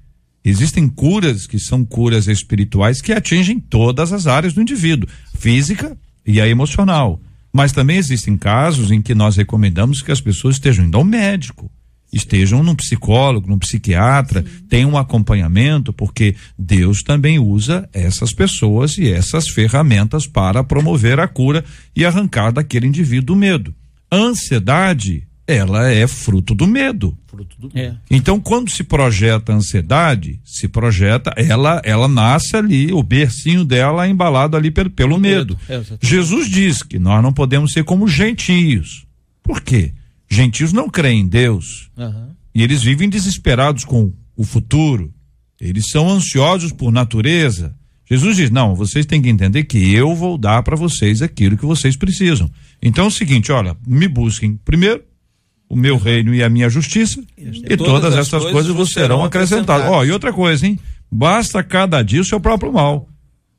[0.42, 6.40] Existem curas que são curas espirituais que atingem todas as áreas do indivíduo, física e
[6.40, 7.20] a emocional.
[7.58, 11.72] Mas também existem casos em que nós recomendamos que as pessoas estejam indo ao médico,
[12.14, 19.12] estejam num psicólogo, num psiquiatra, tenham um acompanhamento, porque Deus também usa essas pessoas e
[19.12, 21.66] essas ferramentas para promover a cura
[21.96, 23.74] e arrancar daquele indivíduo o medo.
[24.12, 27.18] Ansiedade, ela é fruto do medo.
[27.74, 27.96] É.
[28.12, 34.06] Então, quando se projeta a ansiedade, se projeta, ela ela nasce ali, o bercinho dela
[34.06, 35.58] é embalado ali pelo, pelo medo.
[35.70, 36.06] medo, é.
[36.06, 39.06] Jesus diz que nós não podemos ser como gentios.
[39.42, 39.94] Por quê?
[40.30, 42.36] Gentios não creem em Deus Aham.
[42.54, 45.14] e eles vivem desesperados com o futuro.
[45.62, 47.74] Eles são ansiosos por natureza.
[48.06, 51.66] Jesus diz: Não, vocês têm que entender que eu vou dar para vocês aquilo que
[51.66, 52.52] vocês precisam.
[52.82, 55.02] Então é o seguinte: olha, me busquem primeiro
[55.70, 59.88] o meu reino e a minha justiça, e todas, essas coisas, vos serão acrescentadas.
[59.88, 60.80] Ó, e outra coisa, hein?
[61.12, 63.08] Basta cada dia o seu próprio mal,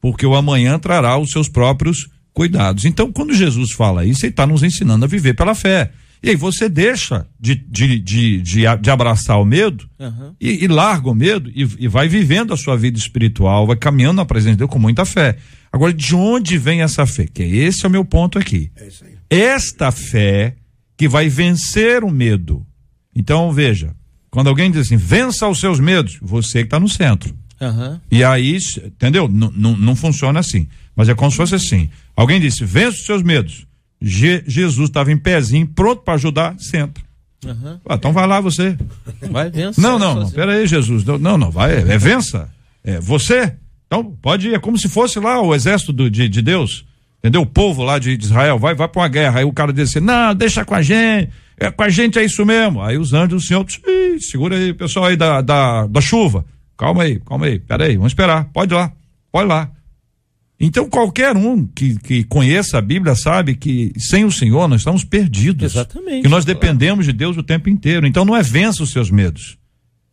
[0.01, 2.85] porque o amanhã trará os seus próprios cuidados.
[2.85, 5.91] Então, quando Jesus fala isso, ele está nos ensinando a viver pela fé.
[6.23, 10.35] E aí você deixa de, de, de, de, de abraçar o medo Aham.
[10.41, 14.17] e, e larga o medo e, e vai vivendo a sua vida espiritual, vai caminhando
[14.17, 15.37] na presença de Deus com muita fé.
[15.71, 17.27] Agora, de onde vem essa fé?
[17.33, 18.71] Que esse é o meu ponto aqui.
[18.77, 19.13] É isso aí.
[19.31, 20.57] Esta fé
[20.99, 22.67] que vai vencer o medo.
[23.17, 23.95] Então, veja,
[24.31, 27.35] quando alguém diz assim, vença os seus medos, você que está no centro.
[27.61, 28.01] Aham.
[28.11, 29.27] E aí, entendeu?
[29.27, 30.69] N- não funciona assim.
[30.95, 31.89] Mas é como se fosse assim.
[32.15, 33.67] Alguém disse, vença os seus medos.
[34.01, 37.01] Je- Jesus estava em pezinho, pronto para ajudar, senta.
[37.47, 37.81] Aham.
[37.89, 38.77] Ah, então vai lá você.
[39.31, 39.83] Vai vencer.
[39.83, 40.31] Não, não, não.
[40.31, 41.05] Pera aí, Jesus.
[41.05, 41.77] Não, não, vai.
[41.79, 42.51] É vença.
[42.85, 43.55] É você.
[43.87, 44.55] Então, pode ir.
[44.55, 46.85] É como se fosse lá o exército do- de, de Deus.
[47.19, 47.43] Entendeu?
[47.43, 49.41] O povo lá de, de Israel vai, vai pra uma guerra.
[49.41, 51.31] Aí o cara diz assim: não, deixa com a gente.
[51.59, 52.81] É, com a gente é isso mesmo.
[52.81, 56.45] Aí os anjos do Senhor, "Ih, segura aí, pessoal aí da, da, da chuva.
[56.77, 57.59] Calma aí, calma aí.
[57.59, 58.45] Pera aí, vamos esperar.
[58.53, 58.93] Pode ir lá.
[59.33, 59.71] Pode ir lá.
[60.61, 65.05] Então, qualquer um que, que conheça a Bíblia sabe que sem o Senhor nós estamos
[65.05, 65.73] perdidos.
[65.73, 68.07] Exatamente, Que nós dependemos de Deus o tempo inteiro.
[68.07, 69.57] Então, não é vença os seus medos.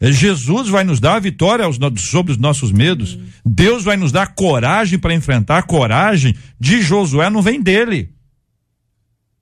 [0.01, 3.17] Jesus vai nos dar a vitória aos sobre os nossos medos.
[3.45, 5.59] Deus vai nos dar coragem para enfrentar.
[5.59, 8.09] A coragem de Josué não vem dele.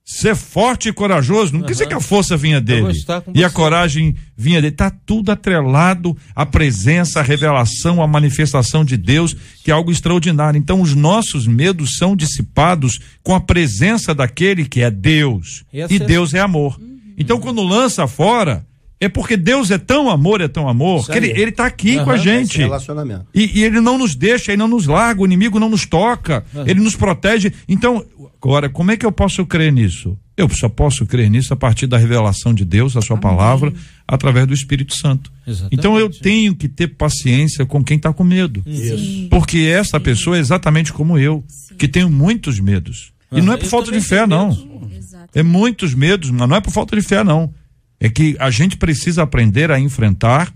[0.06, 2.92] Ser forte e corajoso, não quer dizer que a força vinha dele.
[3.34, 3.54] E a você.
[3.54, 4.76] coragem vinha dele.
[4.76, 10.58] Tá tudo atrelado à presença, à revelação, à manifestação de Deus, que é algo extraordinário.
[10.58, 15.64] Então, os nossos medos são dissipados com a presença daquele que é Deus.
[15.72, 16.78] E E, Deus é amor.
[17.16, 18.64] Então, quando lança fora,
[19.04, 22.10] é porque Deus é tão amor, é tão amor, que ele, ele tá aqui com
[22.10, 22.58] a gente.
[22.58, 23.26] Relacionamento.
[23.34, 26.44] E, e ele não nos deixa, ele não nos larga, o inimigo não nos toca,
[26.66, 27.52] ele nos protege.
[27.68, 28.04] Então,
[28.42, 30.18] agora, como é que eu posso crer nisso?
[30.36, 33.72] Eu só posso crer nisso a partir da revelação de Deus, a sua palavra,
[34.06, 35.30] através do Espírito Santo.
[35.46, 35.74] Exatamente.
[35.74, 38.60] Então eu tenho que ter paciência com quem está com medo.
[38.66, 39.28] Isso.
[39.30, 41.44] Porque essa pessoa é exatamente como eu,
[41.78, 43.12] que tenho muitos medos.
[43.30, 44.48] E não é por Eu falta de fé, não.
[44.48, 44.90] medo.
[45.34, 47.52] É muitos medos, mas não é por falta de fé, não.
[48.00, 50.52] É que a gente precisa aprender a enfrentar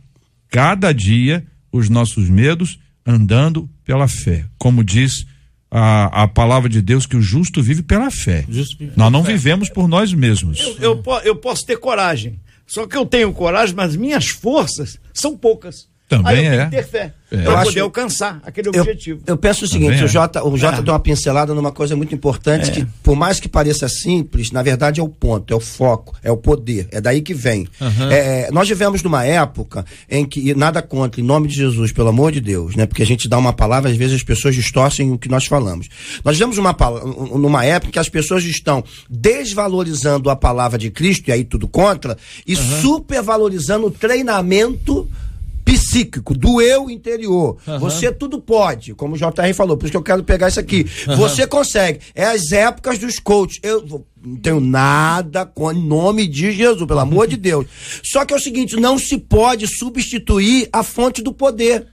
[0.49, 4.45] cada dia os nossos medos andando pela fé.
[4.59, 5.27] Como diz
[5.71, 8.45] a, a palavra de Deus, que o justo vive pela fé.
[8.49, 9.33] Vive nós não fé.
[9.33, 10.61] vivemos por nós mesmos.
[10.61, 12.41] Eu, eu, eu posso ter coragem.
[12.67, 15.89] Só que eu tenho coragem, mas minhas forças são poucas.
[16.09, 16.57] Também Aí eu é.
[16.57, 17.13] tenho que ter fé.
[17.31, 17.47] É.
[17.47, 19.21] Eu poder alcançar aquele Eu, objetivo.
[19.27, 20.05] eu penso o seguinte, Também é.
[20.07, 20.83] o Jota, o Jota É.
[20.83, 24.99] deu uma pincelada numa coisa muito importante que, por mais que pareça simples, na verdade
[24.99, 27.69] é o ponto, é o foco, é o poder, é daí que vem.
[28.11, 32.09] É, nós vivemos numa época em que, e nada contra, em nome de Jesus, pelo
[32.09, 32.87] amor de Deus, né?
[32.87, 35.87] Porque a gente dá uma palavra, às vezes as pessoas distorcem o que nós falamos.
[36.25, 36.75] Nós vivemos uma,
[37.37, 41.69] numa época em que as pessoas estão desvalorizando a palavra de Cristo, e aí tudo
[41.69, 45.07] contra, e supervalorizando o treinamento
[45.73, 47.57] psíquico, do eu interior.
[47.79, 50.85] Você tudo pode, como o JR falou, por isso que eu quero pegar isso aqui.
[51.17, 52.01] Você consegue.
[52.15, 53.59] É as épocas dos coaches.
[53.63, 57.67] Eu vou- não tenho nada com nome de Jesus, pelo amor de Deus.
[58.03, 61.87] Só que é o seguinte, não se pode substituir a fonte do poder.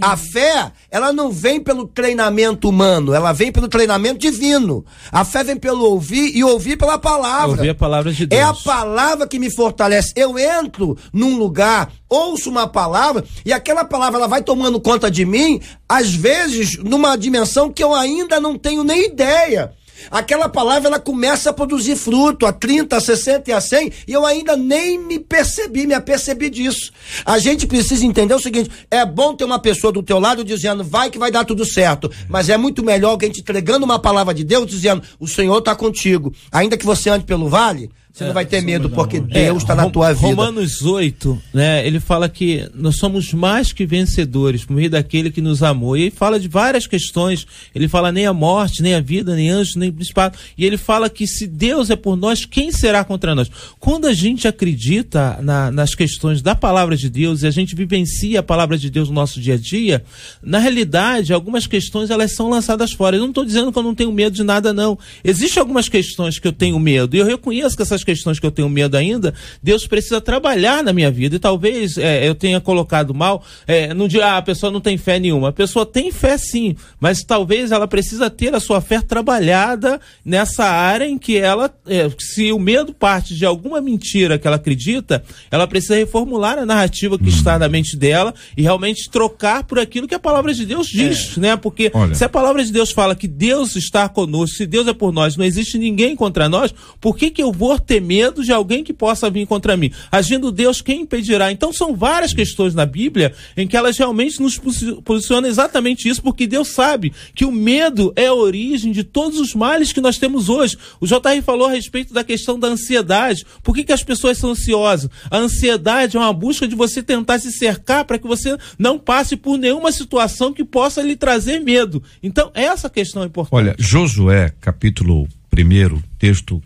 [0.00, 4.84] A fé, ela não vem pelo treinamento humano, ela vem pelo treinamento divino.
[5.10, 7.56] A fé vem pelo ouvir e ouvir pela palavra.
[7.56, 8.62] Ouvir a palavra de É a Deus.
[8.62, 10.12] palavra que me fortalece.
[10.16, 15.24] Eu entro num lugar, ouço uma palavra e aquela palavra ela vai tomando conta de
[15.24, 19.72] mim, às vezes numa dimensão que eu ainda não tenho nem ideia.
[20.10, 24.12] Aquela palavra ela começa a produzir fruto a 30, a 60 e a 100 e
[24.12, 26.92] eu ainda nem me percebi, me apercebi disso.
[27.24, 30.84] A gente precisa entender o seguinte: é bom ter uma pessoa do teu lado dizendo
[30.84, 34.34] vai que vai dar tudo certo, mas é muito melhor alguém te entregando uma palavra
[34.34, 36.32] de Deus dizendo o Senhor está contigo.
[36.50, 39.84] Ainda que você ande pelo vale, você não vai ter medo porque Deus está na
[39.84, 40.26] Rom- tua vida.
[40.26, 41.86] Romanos 8, né?
[41.86, 45.96] Ele fala que nós somos mais que vencedores por meio daquele que nos amou.
[45.96, 47.46] E ele fala de várias questões.
[47.74, 50.36] Ele fala nem a morte, nem a vida, nem anjos, nem principado.
[50.58, 53.50] E ele fala que se Deus é por nós, quem será contra nós?
[53.80, 58.40] Quando a gente acredita na- nas questões da palavra de Deus e a gente vivencia
[58.40, 60.04] a palavra de Deus no nosso dia a dia,
[60.42, 63.16] na realidade, algumas questões elas são lançadas fora.
[63.16, 64.98] Eu não estou dizendo que eu não tenho medo de nada, não.
[65.24, 67.16] Existem algumas questões que eu tenho medo.
[67.16, 70.92] E eu reconheço que essas questões que eu tenho medo ainda, Deus precisa trabalhar na
[70.92, 71.36] minha vida.
[71.36, 74.96] E talvez é, eu tenha colocado mal, é, não diga, ah, a pessoa não tem
[74.96, 75.48] fé nenhuma.
[75.48, 80.64] A pessoa tem fé sim, mas talvez ela precisa ter a sua fé trabalhada nessa
[80.64, 85.22] área em que ela, é, se o medo parte de alguma mentira que ela acredita,
[85.50, 90.08] ela precisa reformular a narrativa que está na mente dela e realmente trocar por aquilo
[90.08, 91.56] que a palavra de Deus diz, né?
[91.56, 92.14] Porque Olha.
[92.14, 95.36] se a palavra de Deus fala que Deus está conosco, se Deus é por nós,
[95.36, 98.92] não existe ninguém contra nós, por que, que eu vou ter medo de alguém que
[98.92, 99.90] possa vir contra mim?
[100.10, 101.50] Agindo Deus, quem impedirá?
[101.52, 106.22] Então são várias questões na Bíblia em que elas realmente nos posi- posicionam exatamente isso,
[106.22, 110.18] porque Deus sabe que o medo é a origem de todos os males que nós
[110.18, 110.76] temos hoje.
[111.00, 113.44] O JR falou a respeito da questão da ansiedade.
[113.62, 115.10] Por que, que as pessoas são ansiosas?
[115.30, 119.36] A ansiedade é uma busca de você tentar se cercar para que você não passe
[119.36, 122.02] por nenhuma situação que possa lhe trazer medo.
[122.22, 123.54] Então, essa questão é importante.
[123.54, 125.26] Olha, Josué, capítulo
[125.56, 126.62] 1, texto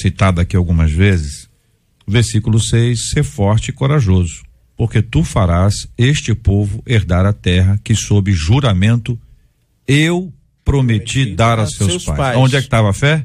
[0.00, 1.48] citado aqui algumas vezes,
[2.06, 4.42] versículo 6, ser forte e corajoso,
[4.76, 9.18] porque tu farás este povo herdar a terra que sob juramento
[9.86, 10.32] eu
[10.64, 12.18] prometi dar a seus, seus pais.
[12.18, 12.38] pais.
[12.38, 13.24] Onde é que estava a fé?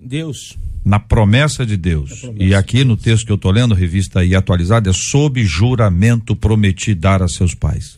[0.00, 0.56] Deus.
[0.84, 2.26] Na promessa de Deus.
[2.38, 6.94] E aqui no texto que eu estou lendo, revista aí atualizada, é sob juramento prometi
[6.94, 7.96] dar a seus pais.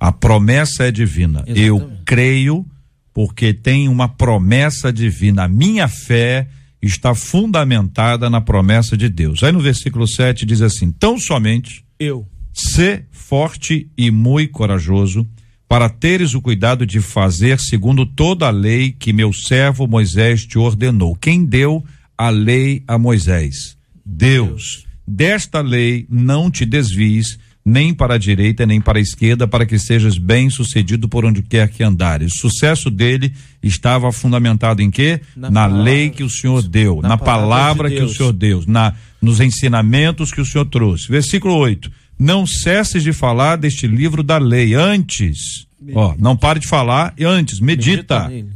[0.00, 1.44] A promessa é divina.
[1.46, 2.02] Eu Exatamente.
[2.04, 2.66] creio
[3.14, 5.44] porque tem uma promessa divina.
[5.44, 6.48] A minha fé
[6.86, 9.42] está fundamentada na promessa de Deus.
[9.42, 12.26] Aí no versículo 7 diz assim: tão somente Eu.
[12.52, 15.26] Sê forte e muito corajoso,
[15.68, 20.56] para teres o cuidado de fazer segundo toda a lei que meu servo Moisés te
[20.56, 21.16] ordenou.
[21.16, 21.84] Quem deu
[22.16, 23.76] a lei a Moisés?
[24.04, 24.86] Deus.
[25.06, 29.78] Desta lei não te desvies, nem para a direita, nem para a esquerda, para que
[29.78, 32.34] sejas bem sucedido por onde quer que andares.
[32.34, 35.20] O sucesso dele estava fundamentado em quê?
[35.34, 38.08] Na Na, palavra lei que o Senhor deu, na, na palavra palavra, de que o.
[38.08, 41.08] Senhor Deus, na nos ensinamentos que o Senhor trouxe.
[41.08, 41.90] Versículo 8.
[42.18, 45.66] Não cesses de falar deste livro da lei antes.
[45.94, 48.28] Ó, não pare de falar e antes, medita.
[48.28, 48.48] nele.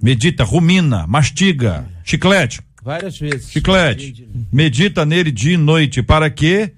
[0.00, 3.50] Medita, rumina, mastiga, chiclete, Várias vezes.
[3.50, 4.28] chiclete.
[4.52, 6.70] Medita nele dia e noite, para que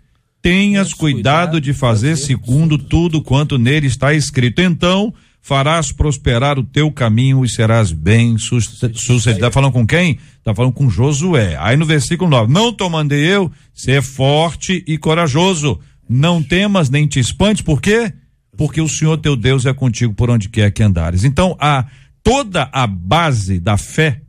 [0.47, 4.63] tenhas cuidado de fazer segundo tudo quanto nele está escrito.
[4.63, 9.39] Então farás prosperar o teu caminho e serás bem su- sucedido.
[9.39, 10.21] Está falando com quem?
[10.39, 11.57] Está falando com Josué.
[11.59, 15.81] Aí no versículo 9: Não te mandei eu, ser forte e corajoso.
[16.09, 18.13] Não temas nem te espantes, por quê?
[18.57, 21.25] Porque o Senhor teu Deus é contigo por onde quer que andares.
[21.25, 21.87] Então, a
[22.23, 24.21] toda a base da fé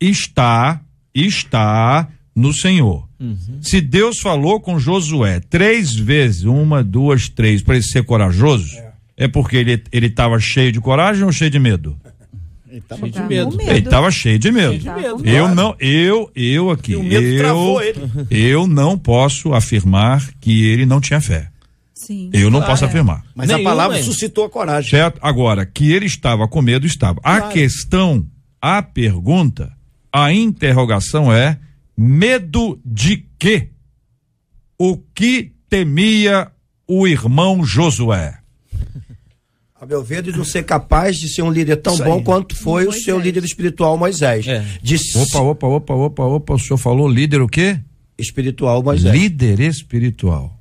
[0.00, 0.80] está
[1.14, 3.08] está no Senhor.
[3.62, 8.76] Se Deus falou com Josué três vezes, uma, duas, três, para ele ser corajoso,
[9.16, 11.96] é, porque ele ele estava cheio de coragem ou cheio de medo?
[12.68, 13.56] Ele tava Cheio de medo.
[13.56, 14.84] com Ele estava cheio de medo.
[14.84, 17.98] Tá com Eu não, eu, eu aqui, o medo eu, travou ele.
[18.30, 21.48] eu não posso afirmar que ele não tinha fé.
[21.94, 22.28] Sim.
[22.34, 23.24] Eu não posso afirmar.
[23.34, 24.04] Mas a Nenhuma, palavra hein?
[24.04, 24.90] suscitou a coragem.
[24.90, 25.18] Certo?
[25.22, 27.18] Agora, que ele estava com medo, estava.
[27.24, 28.26] A questão,
[28.60, 29.72] a pergunta,
[30.12, 31.58] a interrogação é:
[31.96, 33.70] medo de quê?
[34.78, 36.50] O que temia
[36.86, 38.38] o irmão Josué?
[39.78, 42.86] A meu ver, de não ser capaz de ser um líder tão bom quanto foi
[42.86, 43.24] o seu Moisés.
[43.24, 44.46] líder espiritual Moisés.
[44.46, 44.64] É.
[44.82, 47.78] De Opa, opa, opa, opa, opa, o senhor falou líder o quê?
[48.18, 49.12] espiritual Moisés.
[49.14, 50.58] Líder espiritual.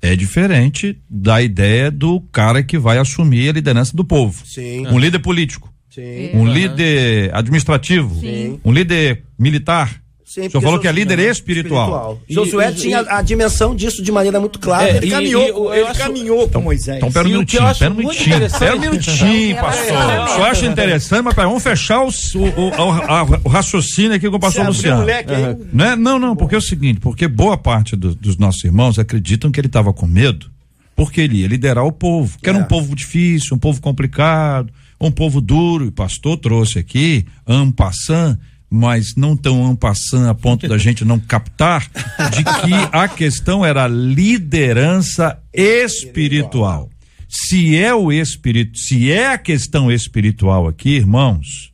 [0.00, 4.44] É diferente da ideia do cara que vai assumir a liderança do povo.
[4.46, 4.86] Sim.
[4.88, 6.30] Um líder político, Sim.
[6.34, 8.60] um líder administrativo, Sim.
[8.64, 10.01] um líder militar.
[10.32, 12.18] Sim, O senhor porque falou que é líder espiritual.
[12.26, 14.88] E- Josué e- tinha e- a dimensão disso de maneira muito clara.
[14.88, 16.96] É, Ele caminhou, e ele acho- caminhou com Moisés.
[16.96, 20.28] Então, pera um minutinho, eu acho pera um minutinho, interessante- pera um minutinho, pastor.
[20.28, 24.36] Só acho interessante, mas pera, vamos fechar o, o, o- a- o raciocínio aqui com
[24.36, 25.04] o pastor Luciano.
[25.06, 26.18] aí, Não, é?
[26.18, 29.66] não, porque é o seguinte, porque boa parte do- dos nossos irmãos acreditam que ele
[29.66, 30.50] estava com medo
[30.96, 32.64] porque ele ia liderar o povo, que era um É.
[32.64, 34.70] povo difícil, um povo complicado,
[35.00, 38.38] um povo duro, e o pastor trouxe aqui, ampassant,
[38.72, 41.90] mas não tão ampassant a ponto da gente não captar
[42.30, 46.88] de que a questão era liderança espiritual.
[47.28, 51.70] Se é o espírito, se é a questão espiritual aqui, irmãos,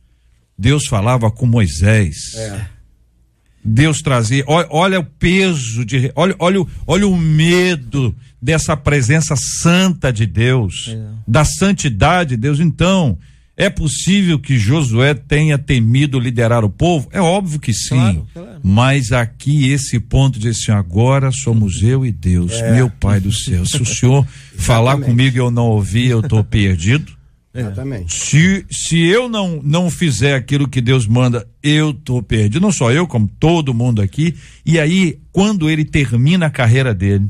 [0.57, 2.15] Deus falava com Moisés.
[3.63, 10.11] Deus trazia, olha, olha o peso de, olha, olha, olha o medo dessa presença santa
[10.11, 12.59] de Deus, da santidade de Deus.
[12.59, 13.17] Então,
[13.59, 17.09] é possível que Josué tenha temido liderar o povo?
[17.11, 17.89] É óbvio que sim.
[17.89, 18.59] Claro, claro.
[18.63, 23.65] Mas aqui esse ponto de assim, agora somos eu e Deus, meu Pai do céu.
[23.65, 27.11] Se o Senhor falar comigo e eu não ouvir, eu estou perdido.
[27.53, 28.13] Exatamente.
[28.13, 32.61] Se, se eu não, não fizer aquilo que Deus manda, eu tô perdido.
[32.61, 34.37] Não só eu, como todo mundo aqui.
[34.65, 37.27] E aí, quando ele termina a carreira dele,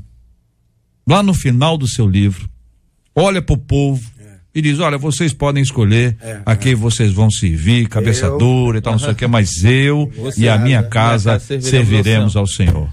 [1.08, 2.48] lá no final do seu livro,
[3.16, 4.19] olha pro povo
[4.54, 8.78] e diz: Olha, vocês podem escolher É, a quem vocês vão servir, cabeça Eu- dura
[8.78, 11.70] e tal, não sei o que, mas eu Você e a minha casa casa serviremos
[11.70, 12.90] serviremos ao Senhor.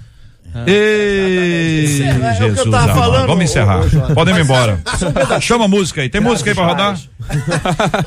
[0.65, 3.81] Ei, é- é Jesus Vamos ô- encerrar.
[3.81, 4.13] ô, João.
[4.13, 4.81] Podem ir embora.
[5.41, 6.09] Chama a música aí.
[6.09, 6.99] Tem música aí pra rodar?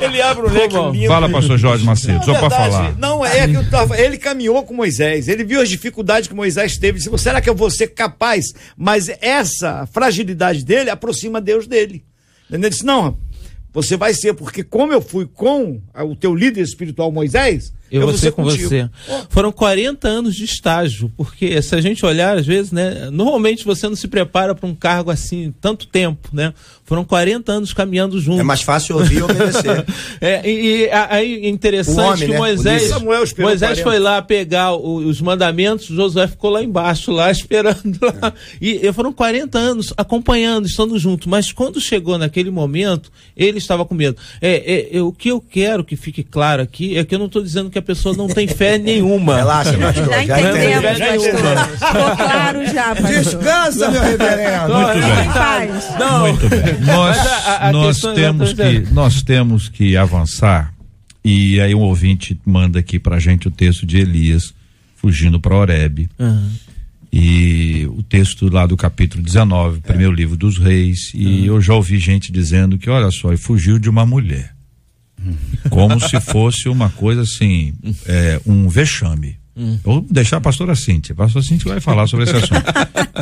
[0.00, 1.06] Ele abre o leque lindo.
[1.08, 2.96] Fala, pastor Jorge Macedo, Não, só pra falar.
[2.98, 6.76] Não, é que eu tava, ele caminhou com Moisés, ele viu as dificuldades que Moisés
[6.76, 6.98] teve.
[6.98, 8.46] Ele disse, será que eu vou ser capaz?
[8.76, 12.02] Mas essa fragilidade dele aproxima Deus dele.
[12.50, 13.16] Ele disse, não,
[13.72, 18.16] você vai ser, porque como eu fui com o teu líder espiritual Moisés, Eu, vou
[18.16, 18.68] ser com contigo.
[18.68, 18.88] você.
[19.28, 23.08] Foram 40 anos de estágio, porque se a gente olhar, às vezes, né?
[23.10, 26.52] Normalmente você não se prepara para um cargo assim tanto tempo, né?
[26.84, 28.40] Foram 40 anos caminhando juntos.
[28.40, 29.84] É mais fácil ouvir e obedecer.
[30.20, 32.36] É, e, e aí é interessante O homem, que né?
[32.38, 33.82] Moisés, Moisés 40.
[33.82, 38.32] foi lá pegar o- os mandamentos, Josué ficou lá embaixo, lá esperando lá.
[38.60, 41.28] E, e foram 40 anos acompanhando, estando junto.
[41.28, 44.16] Mas quando chegou naquele momento, ele estava com medo.
[44.42, 47.26] É, é, é, o que eu quero que fique claro aqui é que eu não
[47.26, 49.36] estou dizendo que a pessoa não tem fé nenhuma.
[49.36, 50.06] Relaxa, pastor.
[50.06, 51.68] Já Já entendemos, pastor.
[51.88, 53.10] Ficou claro já, pastor.
[53.24, 54.74] Descansa, meu reverendo.
[54.74, 55.32] Muito bem.
[55.32, 55.98] paz.
[55.98, 56.80] Não, Muito bem.
[56.86, 60.72] Nós, a- a nós, é temos que, nós temos que avançar.
[61.24, 64.54] E aí um ouvinte manda aqui pra gente o texto de Elias
[64.96, 66.08] fugindo para Oreb.
[66.18, 66.50] Aham.
[67.12, 71.10] E o texto lá do capítulo 19, primeiro livro dos reis.
[71.12, 74.52] E eu já ouvi gente dizendo que, olha só, ele fugiu de uma mulher.
[75.68, 77.72] Como se fosse uma coisa assim,
[78.06, 79.38] é, um vexame.
[79.82, 81.12] Vou deixar a pastora Cíntia.
[81.12, 82.64] A pastora Cíntia vai falar sobre esse assunto.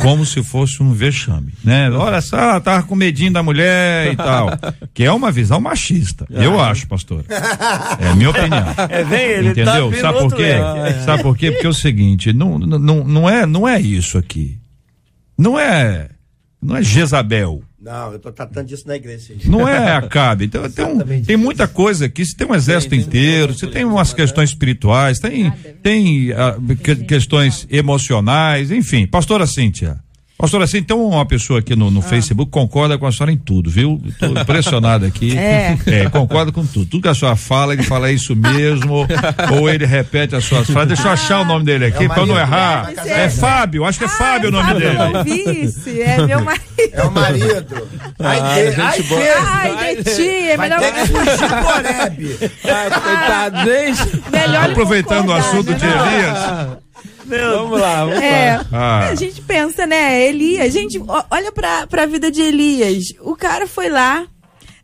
[0.01, 1.89] Como se fosse um vexame, né?
[1.91, 4.49] Olha só, ela tava com medinho da mulher e tal.
[4.93, 6.25] Que é uma visão machista.
[6.29, 7.25] Eu acho, pastora.
[7.99, 8.49] É a minha opinião.
[8.89, 9.89] É, vem ele, tá Entendeu?
[9.89, 10.43] vindo Sabe por quê?
[10.43, 11.03] leque.
[11.03, 11.51] Sabe por quê?
[11.51, 14.57] Porque é o seguinte, não, não, não, é, não é isso aqui.
[15.37, 16.09] Não é,
[16.61, 17.61] não é Jezabel.
[17.81, 19.33] Não, eu tô tratando disso na igreja.
[19.45, 20.45] Não é Acabe.
[20.45, 22.25] Então, tem, um- tem muita coisa aqui.
[22.25, 25.49] Você tem um exército inteiro, você tem umas questões espirituais, tem,
[25.81, 29.07] tem ah, que- questões emocionais, enfim.
[29.07, 29.97] Pastora Cíntia.
[30.41, 33.69] Pastor, assim, então uma pessoa aqui no, no Facebook concorda com a senhora em tudo,
[33.69, 34.01] viu?
[34.05, 35.37] Estou impressionado aqui.
[35.37, 35.75] É.
[36.09, 36.85] concorda com tudo.
[36.85, 39.05] Tudo que a senhora fala, ele fala isso mesmo,
[39.59, 40.87] ou ele repete as suas frases.
[40.87, 42.85] Deixa eu achar o nome dele aqui, É eu não errar.
[42.85, 43.41] Deve É ser.
[43.41, 44.97] Fábio, acho que é Fábio o nome Fábio dele.
[44.97, 46.69] é o vice, é meu marido.
[46.93, 47.87] É o marido.
[48.19, 50.21] Ai, Ah, de, ai, Ai, de ti,
[50.51, 52.51] é melhor, ter que fugir do Oreb.
[52.63, 56.07] Ah, coitado, ele Aproveitando o assunto né, de não?
[56.13, 56.37] Elias.
[57.29, 58.65] Vamos lá, vamos É, lá.
[58.71, 59.09] Ah.
[59.09, 60.99] a gente pensa, né, Elias, gente,
[61.29, 64.25] olha pra, pra vida de Elias, o cara foi lá,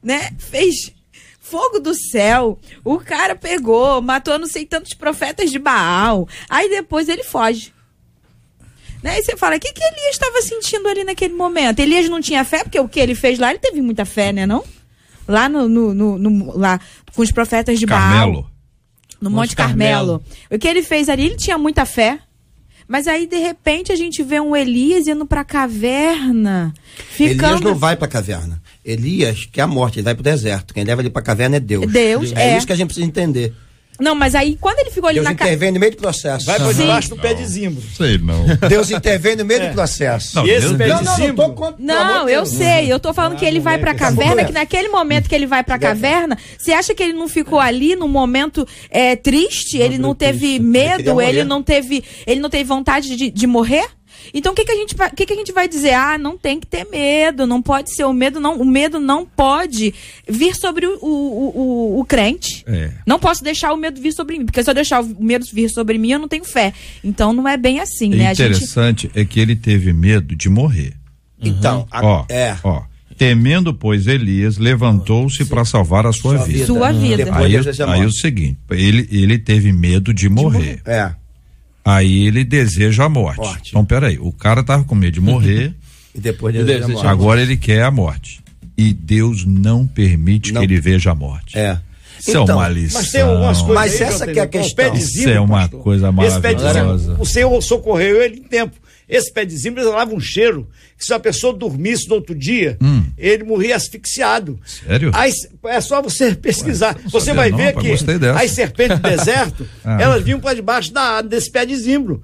[0.03, 0.91] né, fez
[1.39, 7.07] fogo do céu, o cara pegou, matou não sei tantos profetas de Baal, aí depois
[7.09, 7.73] ele foge.
[9.03, 9.19] Né?
[9.19, 11.79] E você fala, o que, que Elias estava sentindo ali naquele momento?
[11.79, 14.47] Elias não tinha fé, porque o que ele fez lá, ele teve muita fé, né,
[14.47, 14.63] não?
[15.27, 16.79] Lá no, no- no- no- lá
[17.15, 18.01] com os profetas de Baal.
[18.01, 18.51] Carmelo.
[19.21, 20.23] No Monte Monte Carmelo.
[20.51, 22.19] O que ele fez ali, ele tinha muita fé.
[22.87, 26.73] Mas aí, de repente, a gente vê um Elias indo pra caverna.
[27.09, 27.45] Ficando...
[27.45, 28.61] Elias não vai pra caverna.
[28.83, 30.73] Elias quer a morte, ele vai pro deserto.
[30.73, 31.91] Quem leva ele pra caverna é Deus.
[31.91, 32.51] Deus, é.
[32.51, 32.57] é.
[32.57, 33.53] isso que a gente precisa entender.
[33.99, 35.51] Não, mas aí, quando ele ficou ali Deus na caverna.
[35.55, 36.45] intervém no meio do processo.
[36.45, 36.81] Vai por Sim.
[36.81, 37.81] debaixo do pé de zimbro.
[37.95, 38.45] Sei não.
[38.67, 39.67] Deus intervém no meio É.
[39.69, 40.35] do processo.
[40.35, 41.49] Não, E esse Deus- pé Não, de não, não tô zimbro.
[41.53, 41.75] contra.
[41.79, 42.49] Não, eu Deus.
[42.49, 42.91] sei.
[42.91, 44.47] Eu tô falando que ele vai pra caverna, mulher.
[44.47, 47.95] que naquele momento que ele vai pra caverna, você acha que ele não ficou ali
[47.95, 49.77] num momento é, triste?
[49.77, 51.21] Ele não teve queria medo?
[51.21, 53.85] Ele não teve, ele não teve vontade de, de morrer?
[54.33, 55.93] Então o que, que, a gente vai, o que, que a gente vai dizer?
[55.93, 59.25] Ah, não tem que ter medo, não pode ser o medo, não, o medo não
[59.25, 59.93] pode
[60.27, 62.63] vir sobre o, o, o, o crente.
[62.67, 62.91] É.
[63.05, 65.69] Não posso deixar o medo vir sobre mim, porque se eu deixar o medo vir
[65.69, 66.73] sobre mim, eu não tenho fé.
[67.03, 68.27] Então não é bem assim, né?
[68.27, 70.93] A gente Interessante é que ele teve medo de morrer.
[71.41, 72.57] Então, a- Ó, é.
[72.63, 72.83] ó.
[73.17, 76.51] Temendo, pois, Elias levantou-se para salvar a sua, Sua vida.
[76.53, 76.65] vida.
[76.65, 77.17] Sua vida.
[77.17, 80.81] Depois Aí, Deus deseja a aí o seguinte, ele, ele teve medo de morrer.
[80.85, 81.13] É.
[81.85, 83.37] Aí ele deseja a morte.
[83.37, 83.69] Morte.
[83.69, 85.73] Então, peraí, o cara tava com medo de morrer,
[86.15, 87.07] E depois Deus deseja a morte.
[87.07, 88.39] agora ele quer a morte.
[88.77, 90.61] E Deus não permite Não.
[90.61, 91.57] que ele veja a morte.
[91.57, 91.77] É.
[92.19, 93.01] Isso é Então, uma lição.
[93.01, 93.75] Mas tem algumas coisas.
[93.75, 94.91] Mas essa que é a o questão.
[94.93, 95.81] de Isso é uma pastor.
[95.81, 97.15] coisa de maravilhosa.
[97.19, 98.75] o Senhor socorreu ele em tempo.
[99.07, 102.77] Esse pé de zimbro exalava um cheiro que se a pessoa dormisse no outro dia,
[103.17, 104.59] ele morria asfixiado.
[104.65, 105.11] Sério?
[105.65, 106.97] É só você pesquisar.
[107.03, 110.01] não você vai não, ver que as serpentes do deserto, Ah.
[110.01, 112.23] elas vinham para debaixo da, desse pé de zimbro.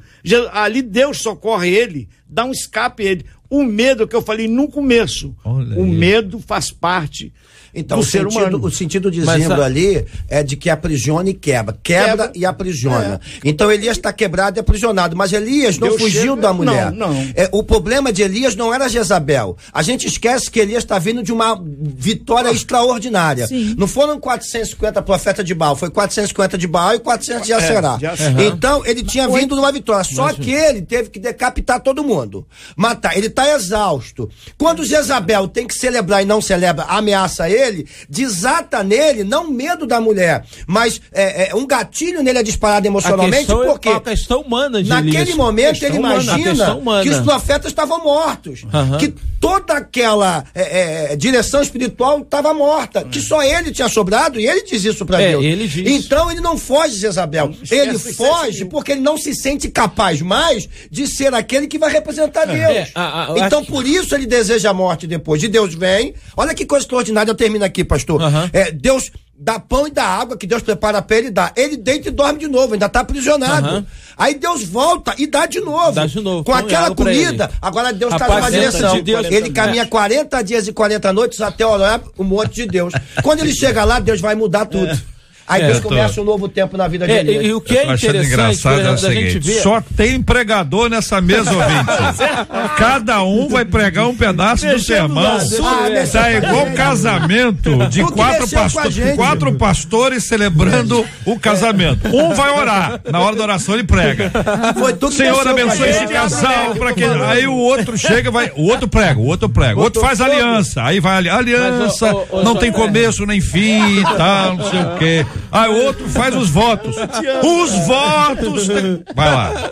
[0.52, 3.26] Ali Deus socorre ele, dá um escape a ele.
[3.50, 5.92] O medo que eu falei no começo, Olha o aí.
[5.92, 7.34] medo faz parte
[7.74, 8.66] Então, o ser sentido, humano.
[8.66, 11.78] o sentido de zimbro a- ali é de que aprisiona e quebra.
[11.82, 12.32] Quebra, Quebra.
[12.36, 13.20] e aprisiona.
[13.44, 15.16] Então Elias está quebrado e aprisionado.
[15.16, 16.92] Mas Elias não Deus fugiu chega- da mulher.
[16.92, 17.22] Não, não.
[17.36, 19.56] É, o problema de Elias não era Jezabel.
[19.72, 23.48] A gente esquece que Elias está vindo de uma vitória extraordinária.
[23.48, 23.76] Sim.
[23.78, 27.96] Não foram 450 profetas de Baal, foi 450 de Baal e 400 de Acerá.
[27.98, 28.44] de Acerá.
[28.44, 30.04] Então ele tinha vindo numa vitória.
[30.04, 32.46] Só que ele teve que decapitar todo mundo.
[32.76, 33.16] Matar.
[33.18, 34.30] Ele está exausto.
[34.58, 37.61] Quando Jezabel tem que celebrar e não celebra, ameaça ele,
[38.10, 42.90] desata nele, não medo da mulher, mas é, é, um gatilho nele é disparado A
[42.90, 43.90] emocionalmente, questão, por quê?
[43.90, 48.64] é a questão humana Naquele momento ele humana, a imagina que os profetas estavam mortos,
[48.74, 48.98] Aham.
[48.98, 54.48] que toda aquela é, é, direção espiritual estava morta, que só ele tinha sobrado e
[54.48, 55.44] ele diz isso para É, Deus.
[55.44, 56.06] ele diz.
[56.06, 60.70] Então ele não foge de Jezabel, ele foge porque ele não se sente capaz mais
[60.90, 62.60] de ser aquele que vai representar Deus.
[62.60, 65.42] É, a- a- então por isso ele deseja a morte depois.
[65.42, 66.14] De Deus vem.
[66.38, 68.22] Olha que coisa extraordinária, eu termino aqui, pastor.
[68.54, 69.12] É, Deus
[69.44, 71.52] dá pão e dá água que Deus prepara para ele dar.
[71.56, 73.68] Ele deita e dorme de novo, ainda está aprisionado.
[73.68, 73.86] Aham.
[74.16, 75.94] Aí Deus volta e dá de novo.
[75.94, 77.50] Dá de novo, Com e aquela comida.
[77.60, 78.96] Agora Deus está numa direção.
[78.96, 79.26] de Deus.
[79.26, 82.94] ele caminha 40 dias e 40 noites até olhar o monte de Deus.
[83.24, 84.92] Quando ele chega lá, Deus vai mudar tudo.
[85.48, 87.78] Aí É, tô- começa um novo tempo na vida de É, e, e o que
[87.78, 89.62] é interessante, engraçado por é o exemplo, da gente ver...
[89.62, 91.92] só tem pregador nessa mesa, ouvinte.
[92.78, 95.24] Cada um vai pregar um pedaço do sermão.
[95.24, 95.82] Ah,
[96.12, 98.80] Tá igual casamento de quatro, pasto-
[99.16, 102.08] quatro pastores celebrando o casamento.
[102.08, 104.32] Um vai orar, na hora da oração ele prega.
[104.78, 108.64] Foi tu que Senhor abençoe esse casal para que aí o outro chega vai o
[108.64, 109.80] outro prega o outro prega.
[109.80, 110.84] O outro faz aliança.
[110.84, 112.12] Aí vai ali aliança
[112.44, 112.72] não tem é.
[112.72, 116.96] começo nem fim e tal não sei o quê aí o outro faz os votos
[117.44, 118.68] os votos
[119.16, 119.72] vai lá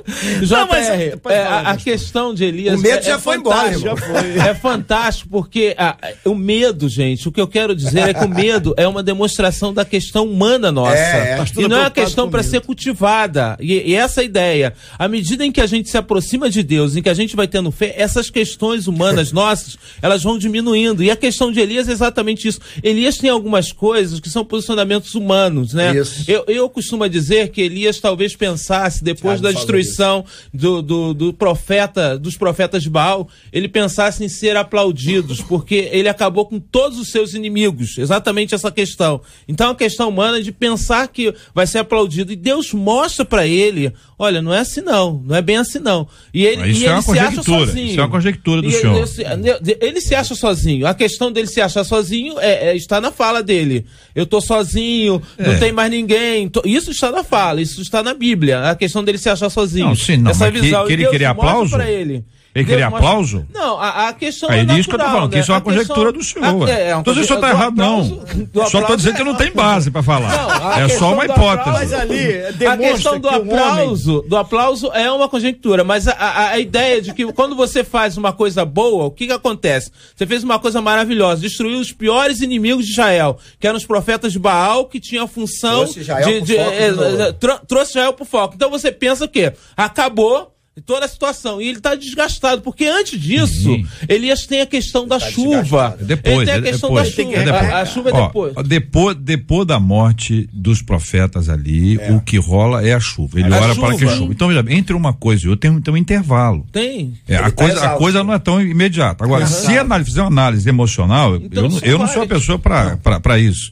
[0.70, 2.80] mas- é, a, a questão de Elias.
[2.80, 3.88] O medo é, já é foi embora, fantástico.
[3.88, 4.48] irmão.
[4.48, 8.30] É fantástico porque ah, o medo, gente, o que eu quero dizer é que o
[8.30, 10.98] medo é uma demonstração da questão humana nossa.
[10.98, 11.46] É, é.
[11.58, 13.58] E não é uma questão para ser cultivada.
[13.60, 17.02] E, e essa ideia, à medida em que a gente se aproxima de Deus, em
[17.02, 21.04] que a gente vai tendo fé, essas questões humanas nossas, elas vão diminuindo.
[21.04, 22.60] E a questão de Elias é exatamente isso.
[22.84, 25.49] Elias tem algumas coisas que são posicionamentos humanos.
[25.50, 25.96] Aplausos, né?
[25.96, 26.24] Isso.
[26.30, 31.34] Eu, eu costumo dizer que Elias talvez pensasse, depois Thiago da destruição do, do, do
[31.34, 37.00] profeta, dos profetas de Baal, ele pensasse em ser aplaudidos, porque ele acabou com todos
[37.00, 37.98] os seus inimigos.
[37.98, 39.22] Exatamente essa questão.
[39.48, 42.32] Então, a questão humana é de pensar que vai ser aplaudido.
[42.32, 46.08] E Deus mostra para ele: olha, não é assim não, não é bem assim não.
[46.34, 47.88] E ele, Isso e é ele uma se acha sozinho.
[47.88, 48.98] isso é uma conjectura do E ele- senhor.
[48.98, 50.86] ele se- ele se acha sozinho.
[50.88, 53.86] A questão dele se achar sozinho é, é- está na fala dele.
[54.16, 55.48] Eu tô sozinho, É.
[55.54, 56.52] não tem mais ninguém.
[56.66, 58.70] Isso está na fala, isso está na Bíblia.
[58.70, 59.88] A questão dele se achar sozinho.
[59.88, 60.86] Não, sim, não, Essa que- visão.
[60.86, 61.72] que E ele queria aplauso?
[61.72, 62.24] pra ele.
[62.56, 63.46] Ele queria aplauso?
[63.54, 65.42] Não, a, a questão Aí é é isso que eu tô natural, falando, que né?
[65.42, 66.68] isso é uma A questão- conjectura do senhor.
[66.70, 68.02] é, é Então você só tá errado, do não.
[68.02, 68.26] aplauso-
[68.56, 70.30] Só tô aplauso dizendo que é- não tem base pra falar.
[70.36, 71.60] Não, é questão só uma do hipótese.
[71.60, 72.40] aplauso- Mas ali
[72.70, 76.50] A questão do que um homem aplauso, do aplauso é uma conjectura, mas a, a-
[76.50, 79.92] a ideia de que quando você faz uma coisa boa, o que que acontece?
[80.16, 84.34] Você fez uma coisa maravilhosa, destruiu os piores inimigos de Israel, que eram os profetas
[84.34, 87.92] de Baal, que tinham a função Trouxe Israel de, de- é, de é, tro- trouxe
[87.92, 88.56] Israel pro foco.
[88.56, 89.54] Então você pensa o quê?
[89.78, 91.62] Acabou toda a situação.
[91.62, 93.86] E ele está desgastado, porque antes disso, Sim.
[94.08, 95.98] Elias tem a questão da Tá chuva.
[96.02, 97.36] Depois, ele tem a é questão depois, da chuva.
[97.38, 97.70] é depois.
[97.72, 98.54] A, a chuva é Ó, depois.
[98.68, 99.18] depois.
[99.18, 103.40] Depois da morte dos profetas ali, o que rola é a chuva.
[103.40, 104.16] Ele É a ora para que chuva.
[104.16, 104.32] chuva.
[104.34, 106.66] Então, veja, entre uma coisa e outra tem, um- tem um intervalo.
[106.72, 107.14] Tem.
[107.28, 107.98] É, a, Ele tá coisa, a exausto.
[108.00, 109.24] coisa não é tão imediata.
[109.24, 112.60] Agora, se análise, fizer uma análise emocional, eu- Então, eu, eu não sou a pessoa
[112.60, 113.72] para isso.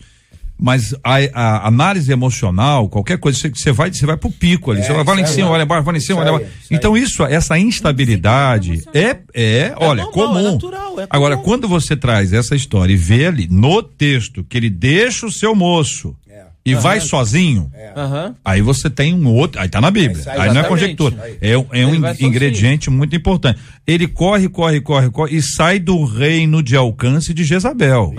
[0.60, 4.82] Mas a, a análise emocional, qualquer coisa, você, você vai, você vai pro pico ali.
[4.84, 6.52] você vai, vai lá em cima, olha embaixo, vai lá em cima, olha embaixo.
[6.72, 10.40] Então, isso, essa instabilidade é, é, olha, normal, comum.
[10.40, 11.46] é natural, é Agora, comum.
[11.48, 15.54] quando você traz essa história e vê ali no texto que ele deixa o seu
[15.54, 16.47] moço É.
[16.72, 18.36] e vai sozinho, Aham.
[18.46, 19.60] Aí você tem um outro.
[19.62, 20.24] Aí tá na Bíblia.
[20.28, 20.68] aí, aí, não é exatamente.
[20.70, 21.16] conjectura.
[21.42, 22.30] É, um- é um sozinho.
[22.30, 23.60] ingrediente muito importante.
[23.86, 28.14] Ele corre, corre, corre, corre e sai do reino de alcance de Jezabel.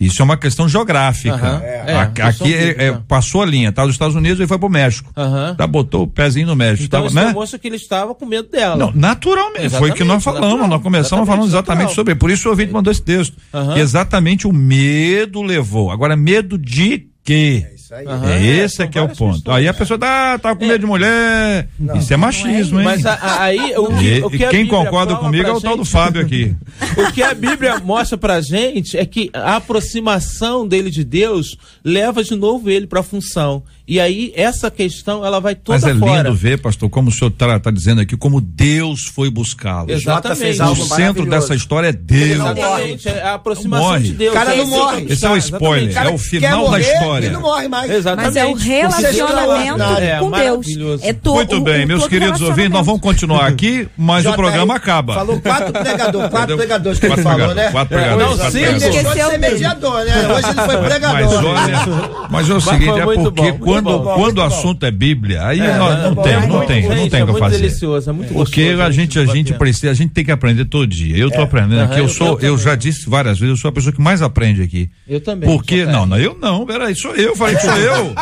[0.00, 1.60] Isso é uma questão geográfica.
[1.64, 2.82] É, questão Aqui é- bíblica.
[2.84, 3.84] é, passou a linha, tá?
[3.84, 5.12] Dos Estados Unidos ele foi pro México.
[5.56, 6.84] Tá, botou o pezinho no México.
[6.84, 7.32] Então tava, né?
[7.60, 8.76] que ele estava com medo dela.
[8.76, 11.94] Não, naturalmente, foi o que nós Exatamente, falamos, natural, nós começamos exatamente, falando exatamente natural.
[11.94, 13.36] sobre, por isso o ouvinte mandou esse texto,
[13.76, 17.66] exatamente o medo levou, agora medo de quê?
[17.88, 18.04] Isso aí.
[18.06, 19.32] É, esse é que é o ponto.
[19.36, 19.56] questões.
[19.56, 21.68] Aí a pessoa dá, ah, tá com medo de mulher.
[21.96, 22.84] Isso é machismo, hein?
[22.84, 25.48] Mas a- a- aí o que, E- o que e a quem Bíblia concorda comigo
[25.48, 26.54] é o tal do Fábio aqui.
[26.98, 32.22] O que a Bíblia mostra pra gente é que a aproximação dele de Deus leva
[32.22, 33.62] de novo ele pra função.
[33.88, 36.22] E aí essa questão ela vai toda Mas é fora.
[36.24, 39.90] lindo ver, pastor, como o senhor está dizendo aqui, como Deus foi buscá-lo.
[39.90, 40.60] Exatamente.
[40.62, 42.32] O centro dessa história é Deus.
[42.32, 44.02] Exatamente, é a aproximação morre.
[44.04, 44.30] de Deus.
[44.32, 45.06] O cara não morre.
[45.08, 46.12] Esse é o spoiler, exatamente.
[46.12, 47.26] é o final da história.
[47.26, 47.90] E não morre mais.
[47.90, 48.26] Exatamente.
[48.26, 50.66] Mas é o relacionamento É, com Deus.
[51.02, 54.32] É to- Muito bem, o- meus todo queridos ouvintes, nós vamos continuar aqui, mas o
[54.34, 55.14] programa acaba.
[55.14, 57.70] Falou quatro pregadores, quatro pregadores que ele falou, né?
[57.70, 60.28] quatro pregadores, não, sim, Ele deixou de ser mediador, né?
[60.34, 61.44] Hoje ele foi Mas pregador.
[61.44, 64.84] olha, mas é o seguinte, é muito porque bom, muito quando, bom, quando o assunto
[64.86, 67.22] é Bíblia, aí É, nós é, não bom, tem, é não tem, não tem é
[67.22, 67.56] o que muito fazer.
[67.58, 70.30] delicioso, é muito Porque gostoso, a é gente, a gente precisa, a gente tem que
[70.30, 71.16] aprender todo dia.
[71.16, 73.92] Eu tô aprendendo aqui, eu sou, eu já disse várias vezes, eu sou a pessoa
[73.92, 74.90] que mais aprende aqui.
[75.08, 75.48] Eu também.
[75.48, 78.14] Porque, não, não, eu não, peraí, sou eu, falei sou eu.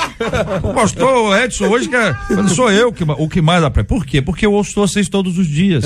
[0.62, 2.14] O pastor Edson hoje que é,
[2.54, 3.88] sou eu que, o que mais aprende.
[3.88, 4.20] Por quê?
[4.22, 5.84] Porque eu ouço vocês todos os dias.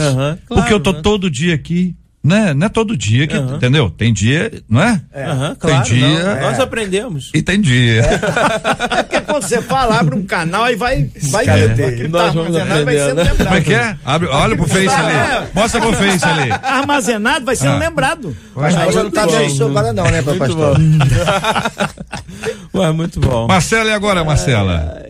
[0.49, 1.01] Porque eu tô né?
[1.03, 1.95] todo dia aqui.
[2.23, 2.53] Né?
[2.53, 3.89] Não é todo dia que, entendeu?
[3.89, 5.01] Tem dia, não é?
[5.17, 6.35] Aham, claro, Tem dia.
[6.35, 7.31] não, Nós aprendemos.
[7.33, 8.03] E tem dia.
[8.03, 11.09] É porque quando você fala, abre um canal e vai.
[11.31, 11.69] vai É.
[12.09, 13.37] Nós tá vamos armazenado vai sendo lembrado.
[13.47, 13.97] Como é que é?
[14.05, 15.47] Abre, olha pro Face ali.
[15.55, 16.53] Mostra pro Face ali.
[16.63, 17.79] Armazenado vai sendo Ah.
[17.79, 18.37] lembrado.
[18.55, 20.77] Mas Ah, não tá vendo isso agora não, né, pastor?
[22.75, 23.47] Ué, muito bom.
[23.49, 25.03] Marcela, e agora, Marcela?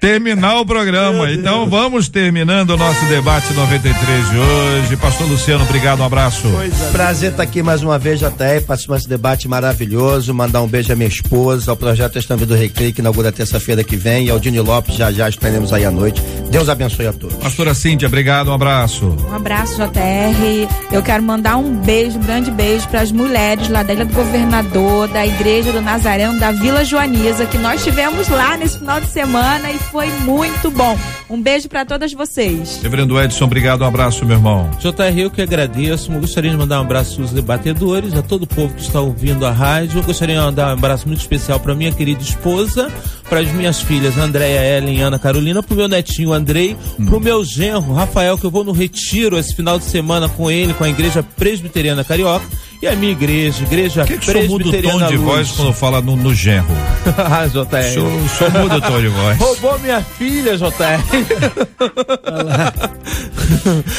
[0.00, 1.30] Terminar o programa.
[1.32, 4.96] Então vamos terminando o nosso debate 93 de hoje.
[4.96, 6.46] Pastor Luciano, obrigado, um abraço.
[6.92, 10.32] Prazer estar aqui mais uma vez, JR, participar desse debate maravilhoso.
[10.32, 13.96] Mandar um beijo à minha esposa, ao projeto Estão do Recreio, que inaugura terça-feira que
[13.96, 16.22] vem, e ao Dini Lopes, já já estaremos aí à noite.
[16.48, 17.36] Deus abençoe a todos.
[17.36, 19.16] Pastora Cíntia, obrigado, um abraço.
[19.28, 20.68] Um abraço, JR.
[20.92, 24.14] Eu quero mandar um beijo, um grande beijo para as mulheres lá da Ilha do
[24.14, 29.08] Governador, da Igreja do Nazareno, da Vila Joaniza, que nós tivemos lá nesse final de
[29.08, 30.98] semana e foi muito bom.
[31.28, 32.80] Um beijo para todas vocês.
[32.82, 34.70] Reverendo Edson, obrigado, um abraço, meu irmão.
[34.78, 36.12] JR, eu que agradeço.
[36.12, 39.46] Eu gostaria de mandar um abraço aos debatedores, a todo o povo que está ouvindo
[39.46, 39.98] a rádio.
[39.98, 42.90] Eu gostaria de mandar um abraço muito especial para minha querida esposa,
[43.28, 47.16] para as minhas filhas, Andréia, Ellen e Ana Carolina, para o meu netinho Andrei, para
[47.16, 50.74] o meu genro, Rafael, que eu vou no retiro esse final de semana com ele,
[50.74, 52.46] com a Igreja Presbiteriana Carioca,
[52.80, 55.50] e a minha igreja, Igreja Por que, que o senhor muda o tom de voz
[55.50, 56.66] quando fala no, no genro?
[57.18, 58.00] ah, JR.
[58.00, 59.38] o senhor muda o tom de voz.
[59.38, 61.02] Roubou minha filha, JR.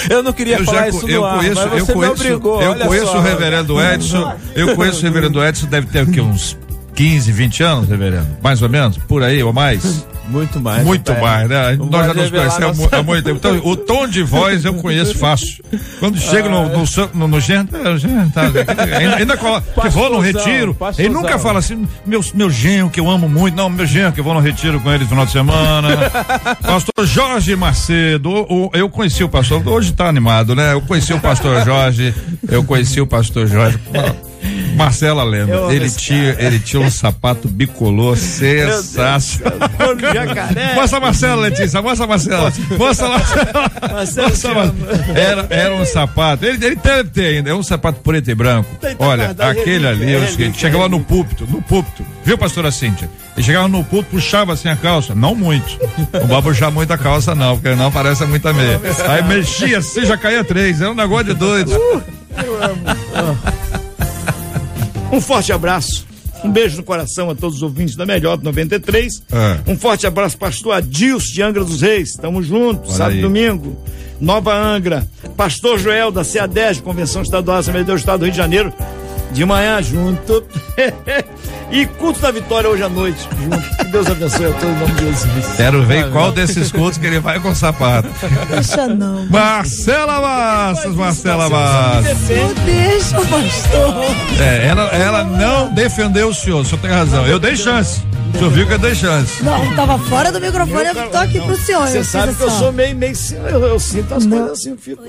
[0.09, 2.61] eu não queria Eu falar já isso eu ar, conheço, eu conheço, obrigou.
[2.61, 3.17] eu conheço só.
[3.17, 6.57] o reverendo Edson, eu conheço o reverendo Edson, deve ter aqui uns
[6.99, 8.27] 15, 20 anos, reverendo?
[8.43, 8.97] Mais ou menos?
[8.97, 10.05] Por aí ou mais?
[10.29, 10.83] Muito mais.
[10.85, 11.75] Muito mais, né?
[11.75, 13.37] Não Nós já nos conhecemos nossa- há muito tempo.
[13.37, 15.63] Então, o tom de voz eu conheço fácil.
[15.99, 16.83] Quando chega no, no,
[17.15, 18.43] no, no gen- é, tá,
[18.99, 22.99] ainda, ainda coloca, que vou no retiro, ele nunca fala assim, meu, meu genro que
[22.99, 25.25] eu amo muito, não, meu genro que eu vou no retiro com ele no final
[25.25, 25.89] de semana.
[26.61, 30.73] pastor Jorge Macedo, o- o- eu conheci o pastor, hoje tá animado, né?
[30.73, 32.13] Eu conheci o pastor Jorge,
[32.47, 33.79] eu conheci o pastor Jorge.
[34.75, 39.59] Marcela lembra, Eu amo ele tinha, ele tinha um sapato bicolor sensacional.
[40.13, 40.75] Jacaré.
[40.75, 42.53] Mostra a Marcela, Letícia, mostra a Marcela.
[42.77, 43.71] Mostra a Marcela.
[43.91, 45.17] Marcela, Mostra a te Mar- amo.
[45.17, 48.69] Era, era um sapato, ele, ele deve ter ainda, é um sapato preto e branco.
[48.99, 52.71] Olha, guardado, aquele ali, é o relíquia, seguinte, chegava no púlpito, no púlpito, viu, pastora
[52.71, 53.09] Cíntia?
[53.35, 55.77] Ele chegava no púlpito, puxava assim a calça, não muito.
[56.13, 58.79] Não vai puxar muito a calça, não, porque não parece muita meia.
[59.07, 61.71] Aí mexia assim, já caía três, era um negócio de doido.
[65.11, 66.07] Um forte abraço.
[66.43, 69.23] Um beijo no coração a todos os ouvintes da Melhor do 93.
[69.31, 69.71] É.
[69.71, 72.13] Um forte abraço, pastor Adilson de Angra dos Reis.
[72.13, 73.75] Tamo junto, Olha sábado e domingo.
[74.21, 75.07] Nova Angra.
[75.35, 78.73] Pastor Joel da CA10, Convenção Estadual Assembleia do Estado do Rio de Janeiro.
[79.31, 80.43] De manhã junto.
[81.71, 83.27] e culto da vitória hoje à noite.
[83.41, 83.77] Junto.
[83.77, 85.45] Que Deus abençoe a todos em nome de Jesus.
[85.55, 88.09] Quero ver qual desses cultos que ele vai com sapato.
[88.49, 89.25] Deixa não.
[89.27, 92.17] Marcela Massas, Marcela Massas.
[92.29, 94.41] Não deixa, pastor.
[94.41, 97.25] É, ela, ela não defendeu o senhor, o senhor tem razão.
[97.27, 98.01] Eu dei chance.
[98.33, 99.43] O senhor viu que eu dei chance.
[99.43, 101.87] Não, ele tava fora do microfone, eu tô aqui pro senhor.
[101.87, 103.13] Você eu sabe fiz que eu assim, sou meio, meio.
[103.49, 105.03] Eu, eu sinto as coisas assim, eu fico.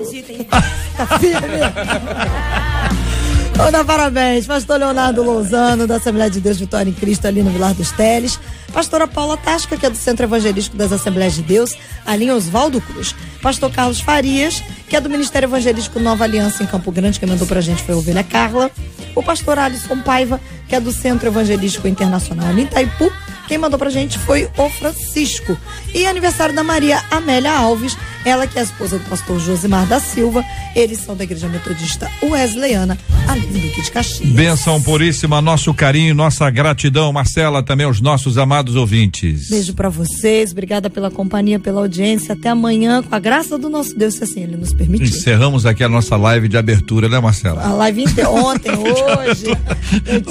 [0.97, 1.59] Tá firme.
[3.61, 7.75] Vou parabéns, pastor Leonardo Lousano, da Assembleia de Deus Vitória em Cristo, ali no Vilar
[7.75, 8.39] dos Teles.
[8.73, 12.81] Pastora Paula Tasca, que é do Centro Evangelístico das Assembleias de Deus, ali em Oswaldo
[12.81, 13.15] Cruz.
[13.39, 17.45] Pastor Carlos Farias, que é do Ministério Evangelístico Nova Aliança em Campo Grande, quem mandou
[17.45, 18.71] pra gente foi a Ovelha Carla.
[19.15, 23.11] O pastor Alisson Paiva, que é do Centro Evangelístico Internacional em Itaipu.
[23.51, 25.57] Quem mandou pra gente foi o Francisco.
[25.93, 29.99] E aniversário da Maria Amélia Alves, ela que é a esposa do pastor Josimar da
[29.99, 30.41] Silva.
[30.73, 32.97] Eles são da Igreja Metodista Wesleyana,
[33.27, 34.29] ali do Duque de Caxias.
[34.29, 39.49] Benção puríssima, nosso carinho, nossa gratidão, Marcela, também aos nossos amados ouvintes.
[39.49, 42.31] Beijo pra vocês, obrigada pela companhia, pela audiência.
[42.31, 45.09] Até amanhã, com a graça do nosso Deus, se assim ele nos permitir.
[45.09, 47.61] Encerramos aqui a nossa live de abertura, né, Marcela?
[47.65, 49.47] A live inte- ontem, hoje.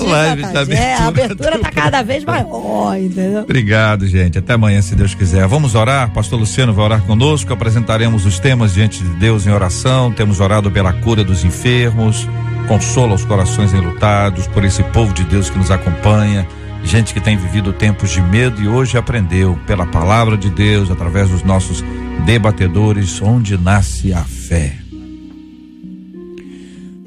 [0.08, 1.08] Live de É, a abertura.
[1.08, 3.42] abertura tá cada vez maior, entendeu?
[3.42, 4.38] Obrigado, gente.
[4.38, 5.46] Até amanhã, se Deus quiser.
[5.46, 6.12] Vamos orar.
[6.12, 7.52] Pastor Luciano vai orar conosco.
[7.52, 10.12] Apresentaremos os temas diante de Deus em oração.
[10.12, 12.26] Temos orado pela cura dos enfermos.
[12.66, 16.46] Consola os corações enlutados por esse povo de Deus que nos acompanha.
[16.84, 21.28] Gente que tem vivido tempos de medo e hoje aprendeu pela palavra de Deus, através
[21.28, 21.84] dos nossos
[22.24, 24.76] debatedores, onde nasce a fé.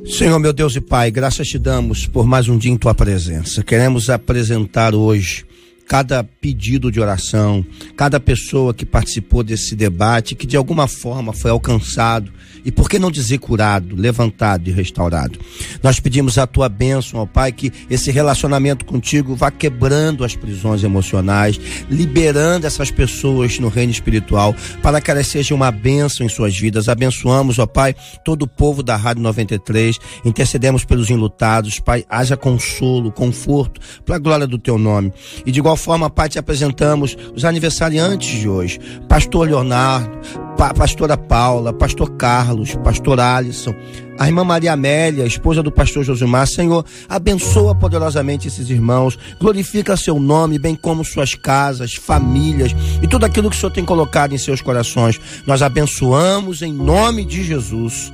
[0.06, 3.64] Senhor, meu Deus e Pai, graças te damos por mais um dia em tua presença.
[3.64, 5.46] Queremos apresentar hoje
[5.88, 7.66] cada pedido de oração,
[7.96, 12.32] cada pessoa que participou desse debate, que de alguma forma foi alcançado
[12.66, 15.40] e por que não dizer curado, levantado e restaurado.
[15.82, 20.84] Nós pedimos a tua bênção, ó Pai, que esse relacionamento contigo vá quebrando as prisões
[20.84, 21.60] emocionais,
[21.90, 26.88] liberando essas pessoas no reino espiritual, para que elas sejam uma bênção em suas vidas.
[26.88, 33.12] Abençoamos, ó Pai, todo o povo da Rádio 93, intercedemos pelos enlutados, Pai, haja consolo,
[33.12, 35.12] conforto, para a glória do teu nome.
[35.46, 40.12] E de igual forma, Pai, te apresentamos os aniversariantes de hoje, Pastor Leonardo,
[40.58, 43.74] Pa- Pastora Paula, Pastor Carlos, Pastor Alisson,
[44.20, 50.20] a irmã Maria Amélia, esposa do pastor Josimar, Senhor, abençoa poderosamente esses irmãos, glorifica seu
[50.20, 54.38] nome, bem como suas casas, famílias e tudo aquilo que o Senhor tem colocado em
[54.38, 55.20] seus corações.
[55.48, 58.14] Nós abençoamos em nome de Jesus.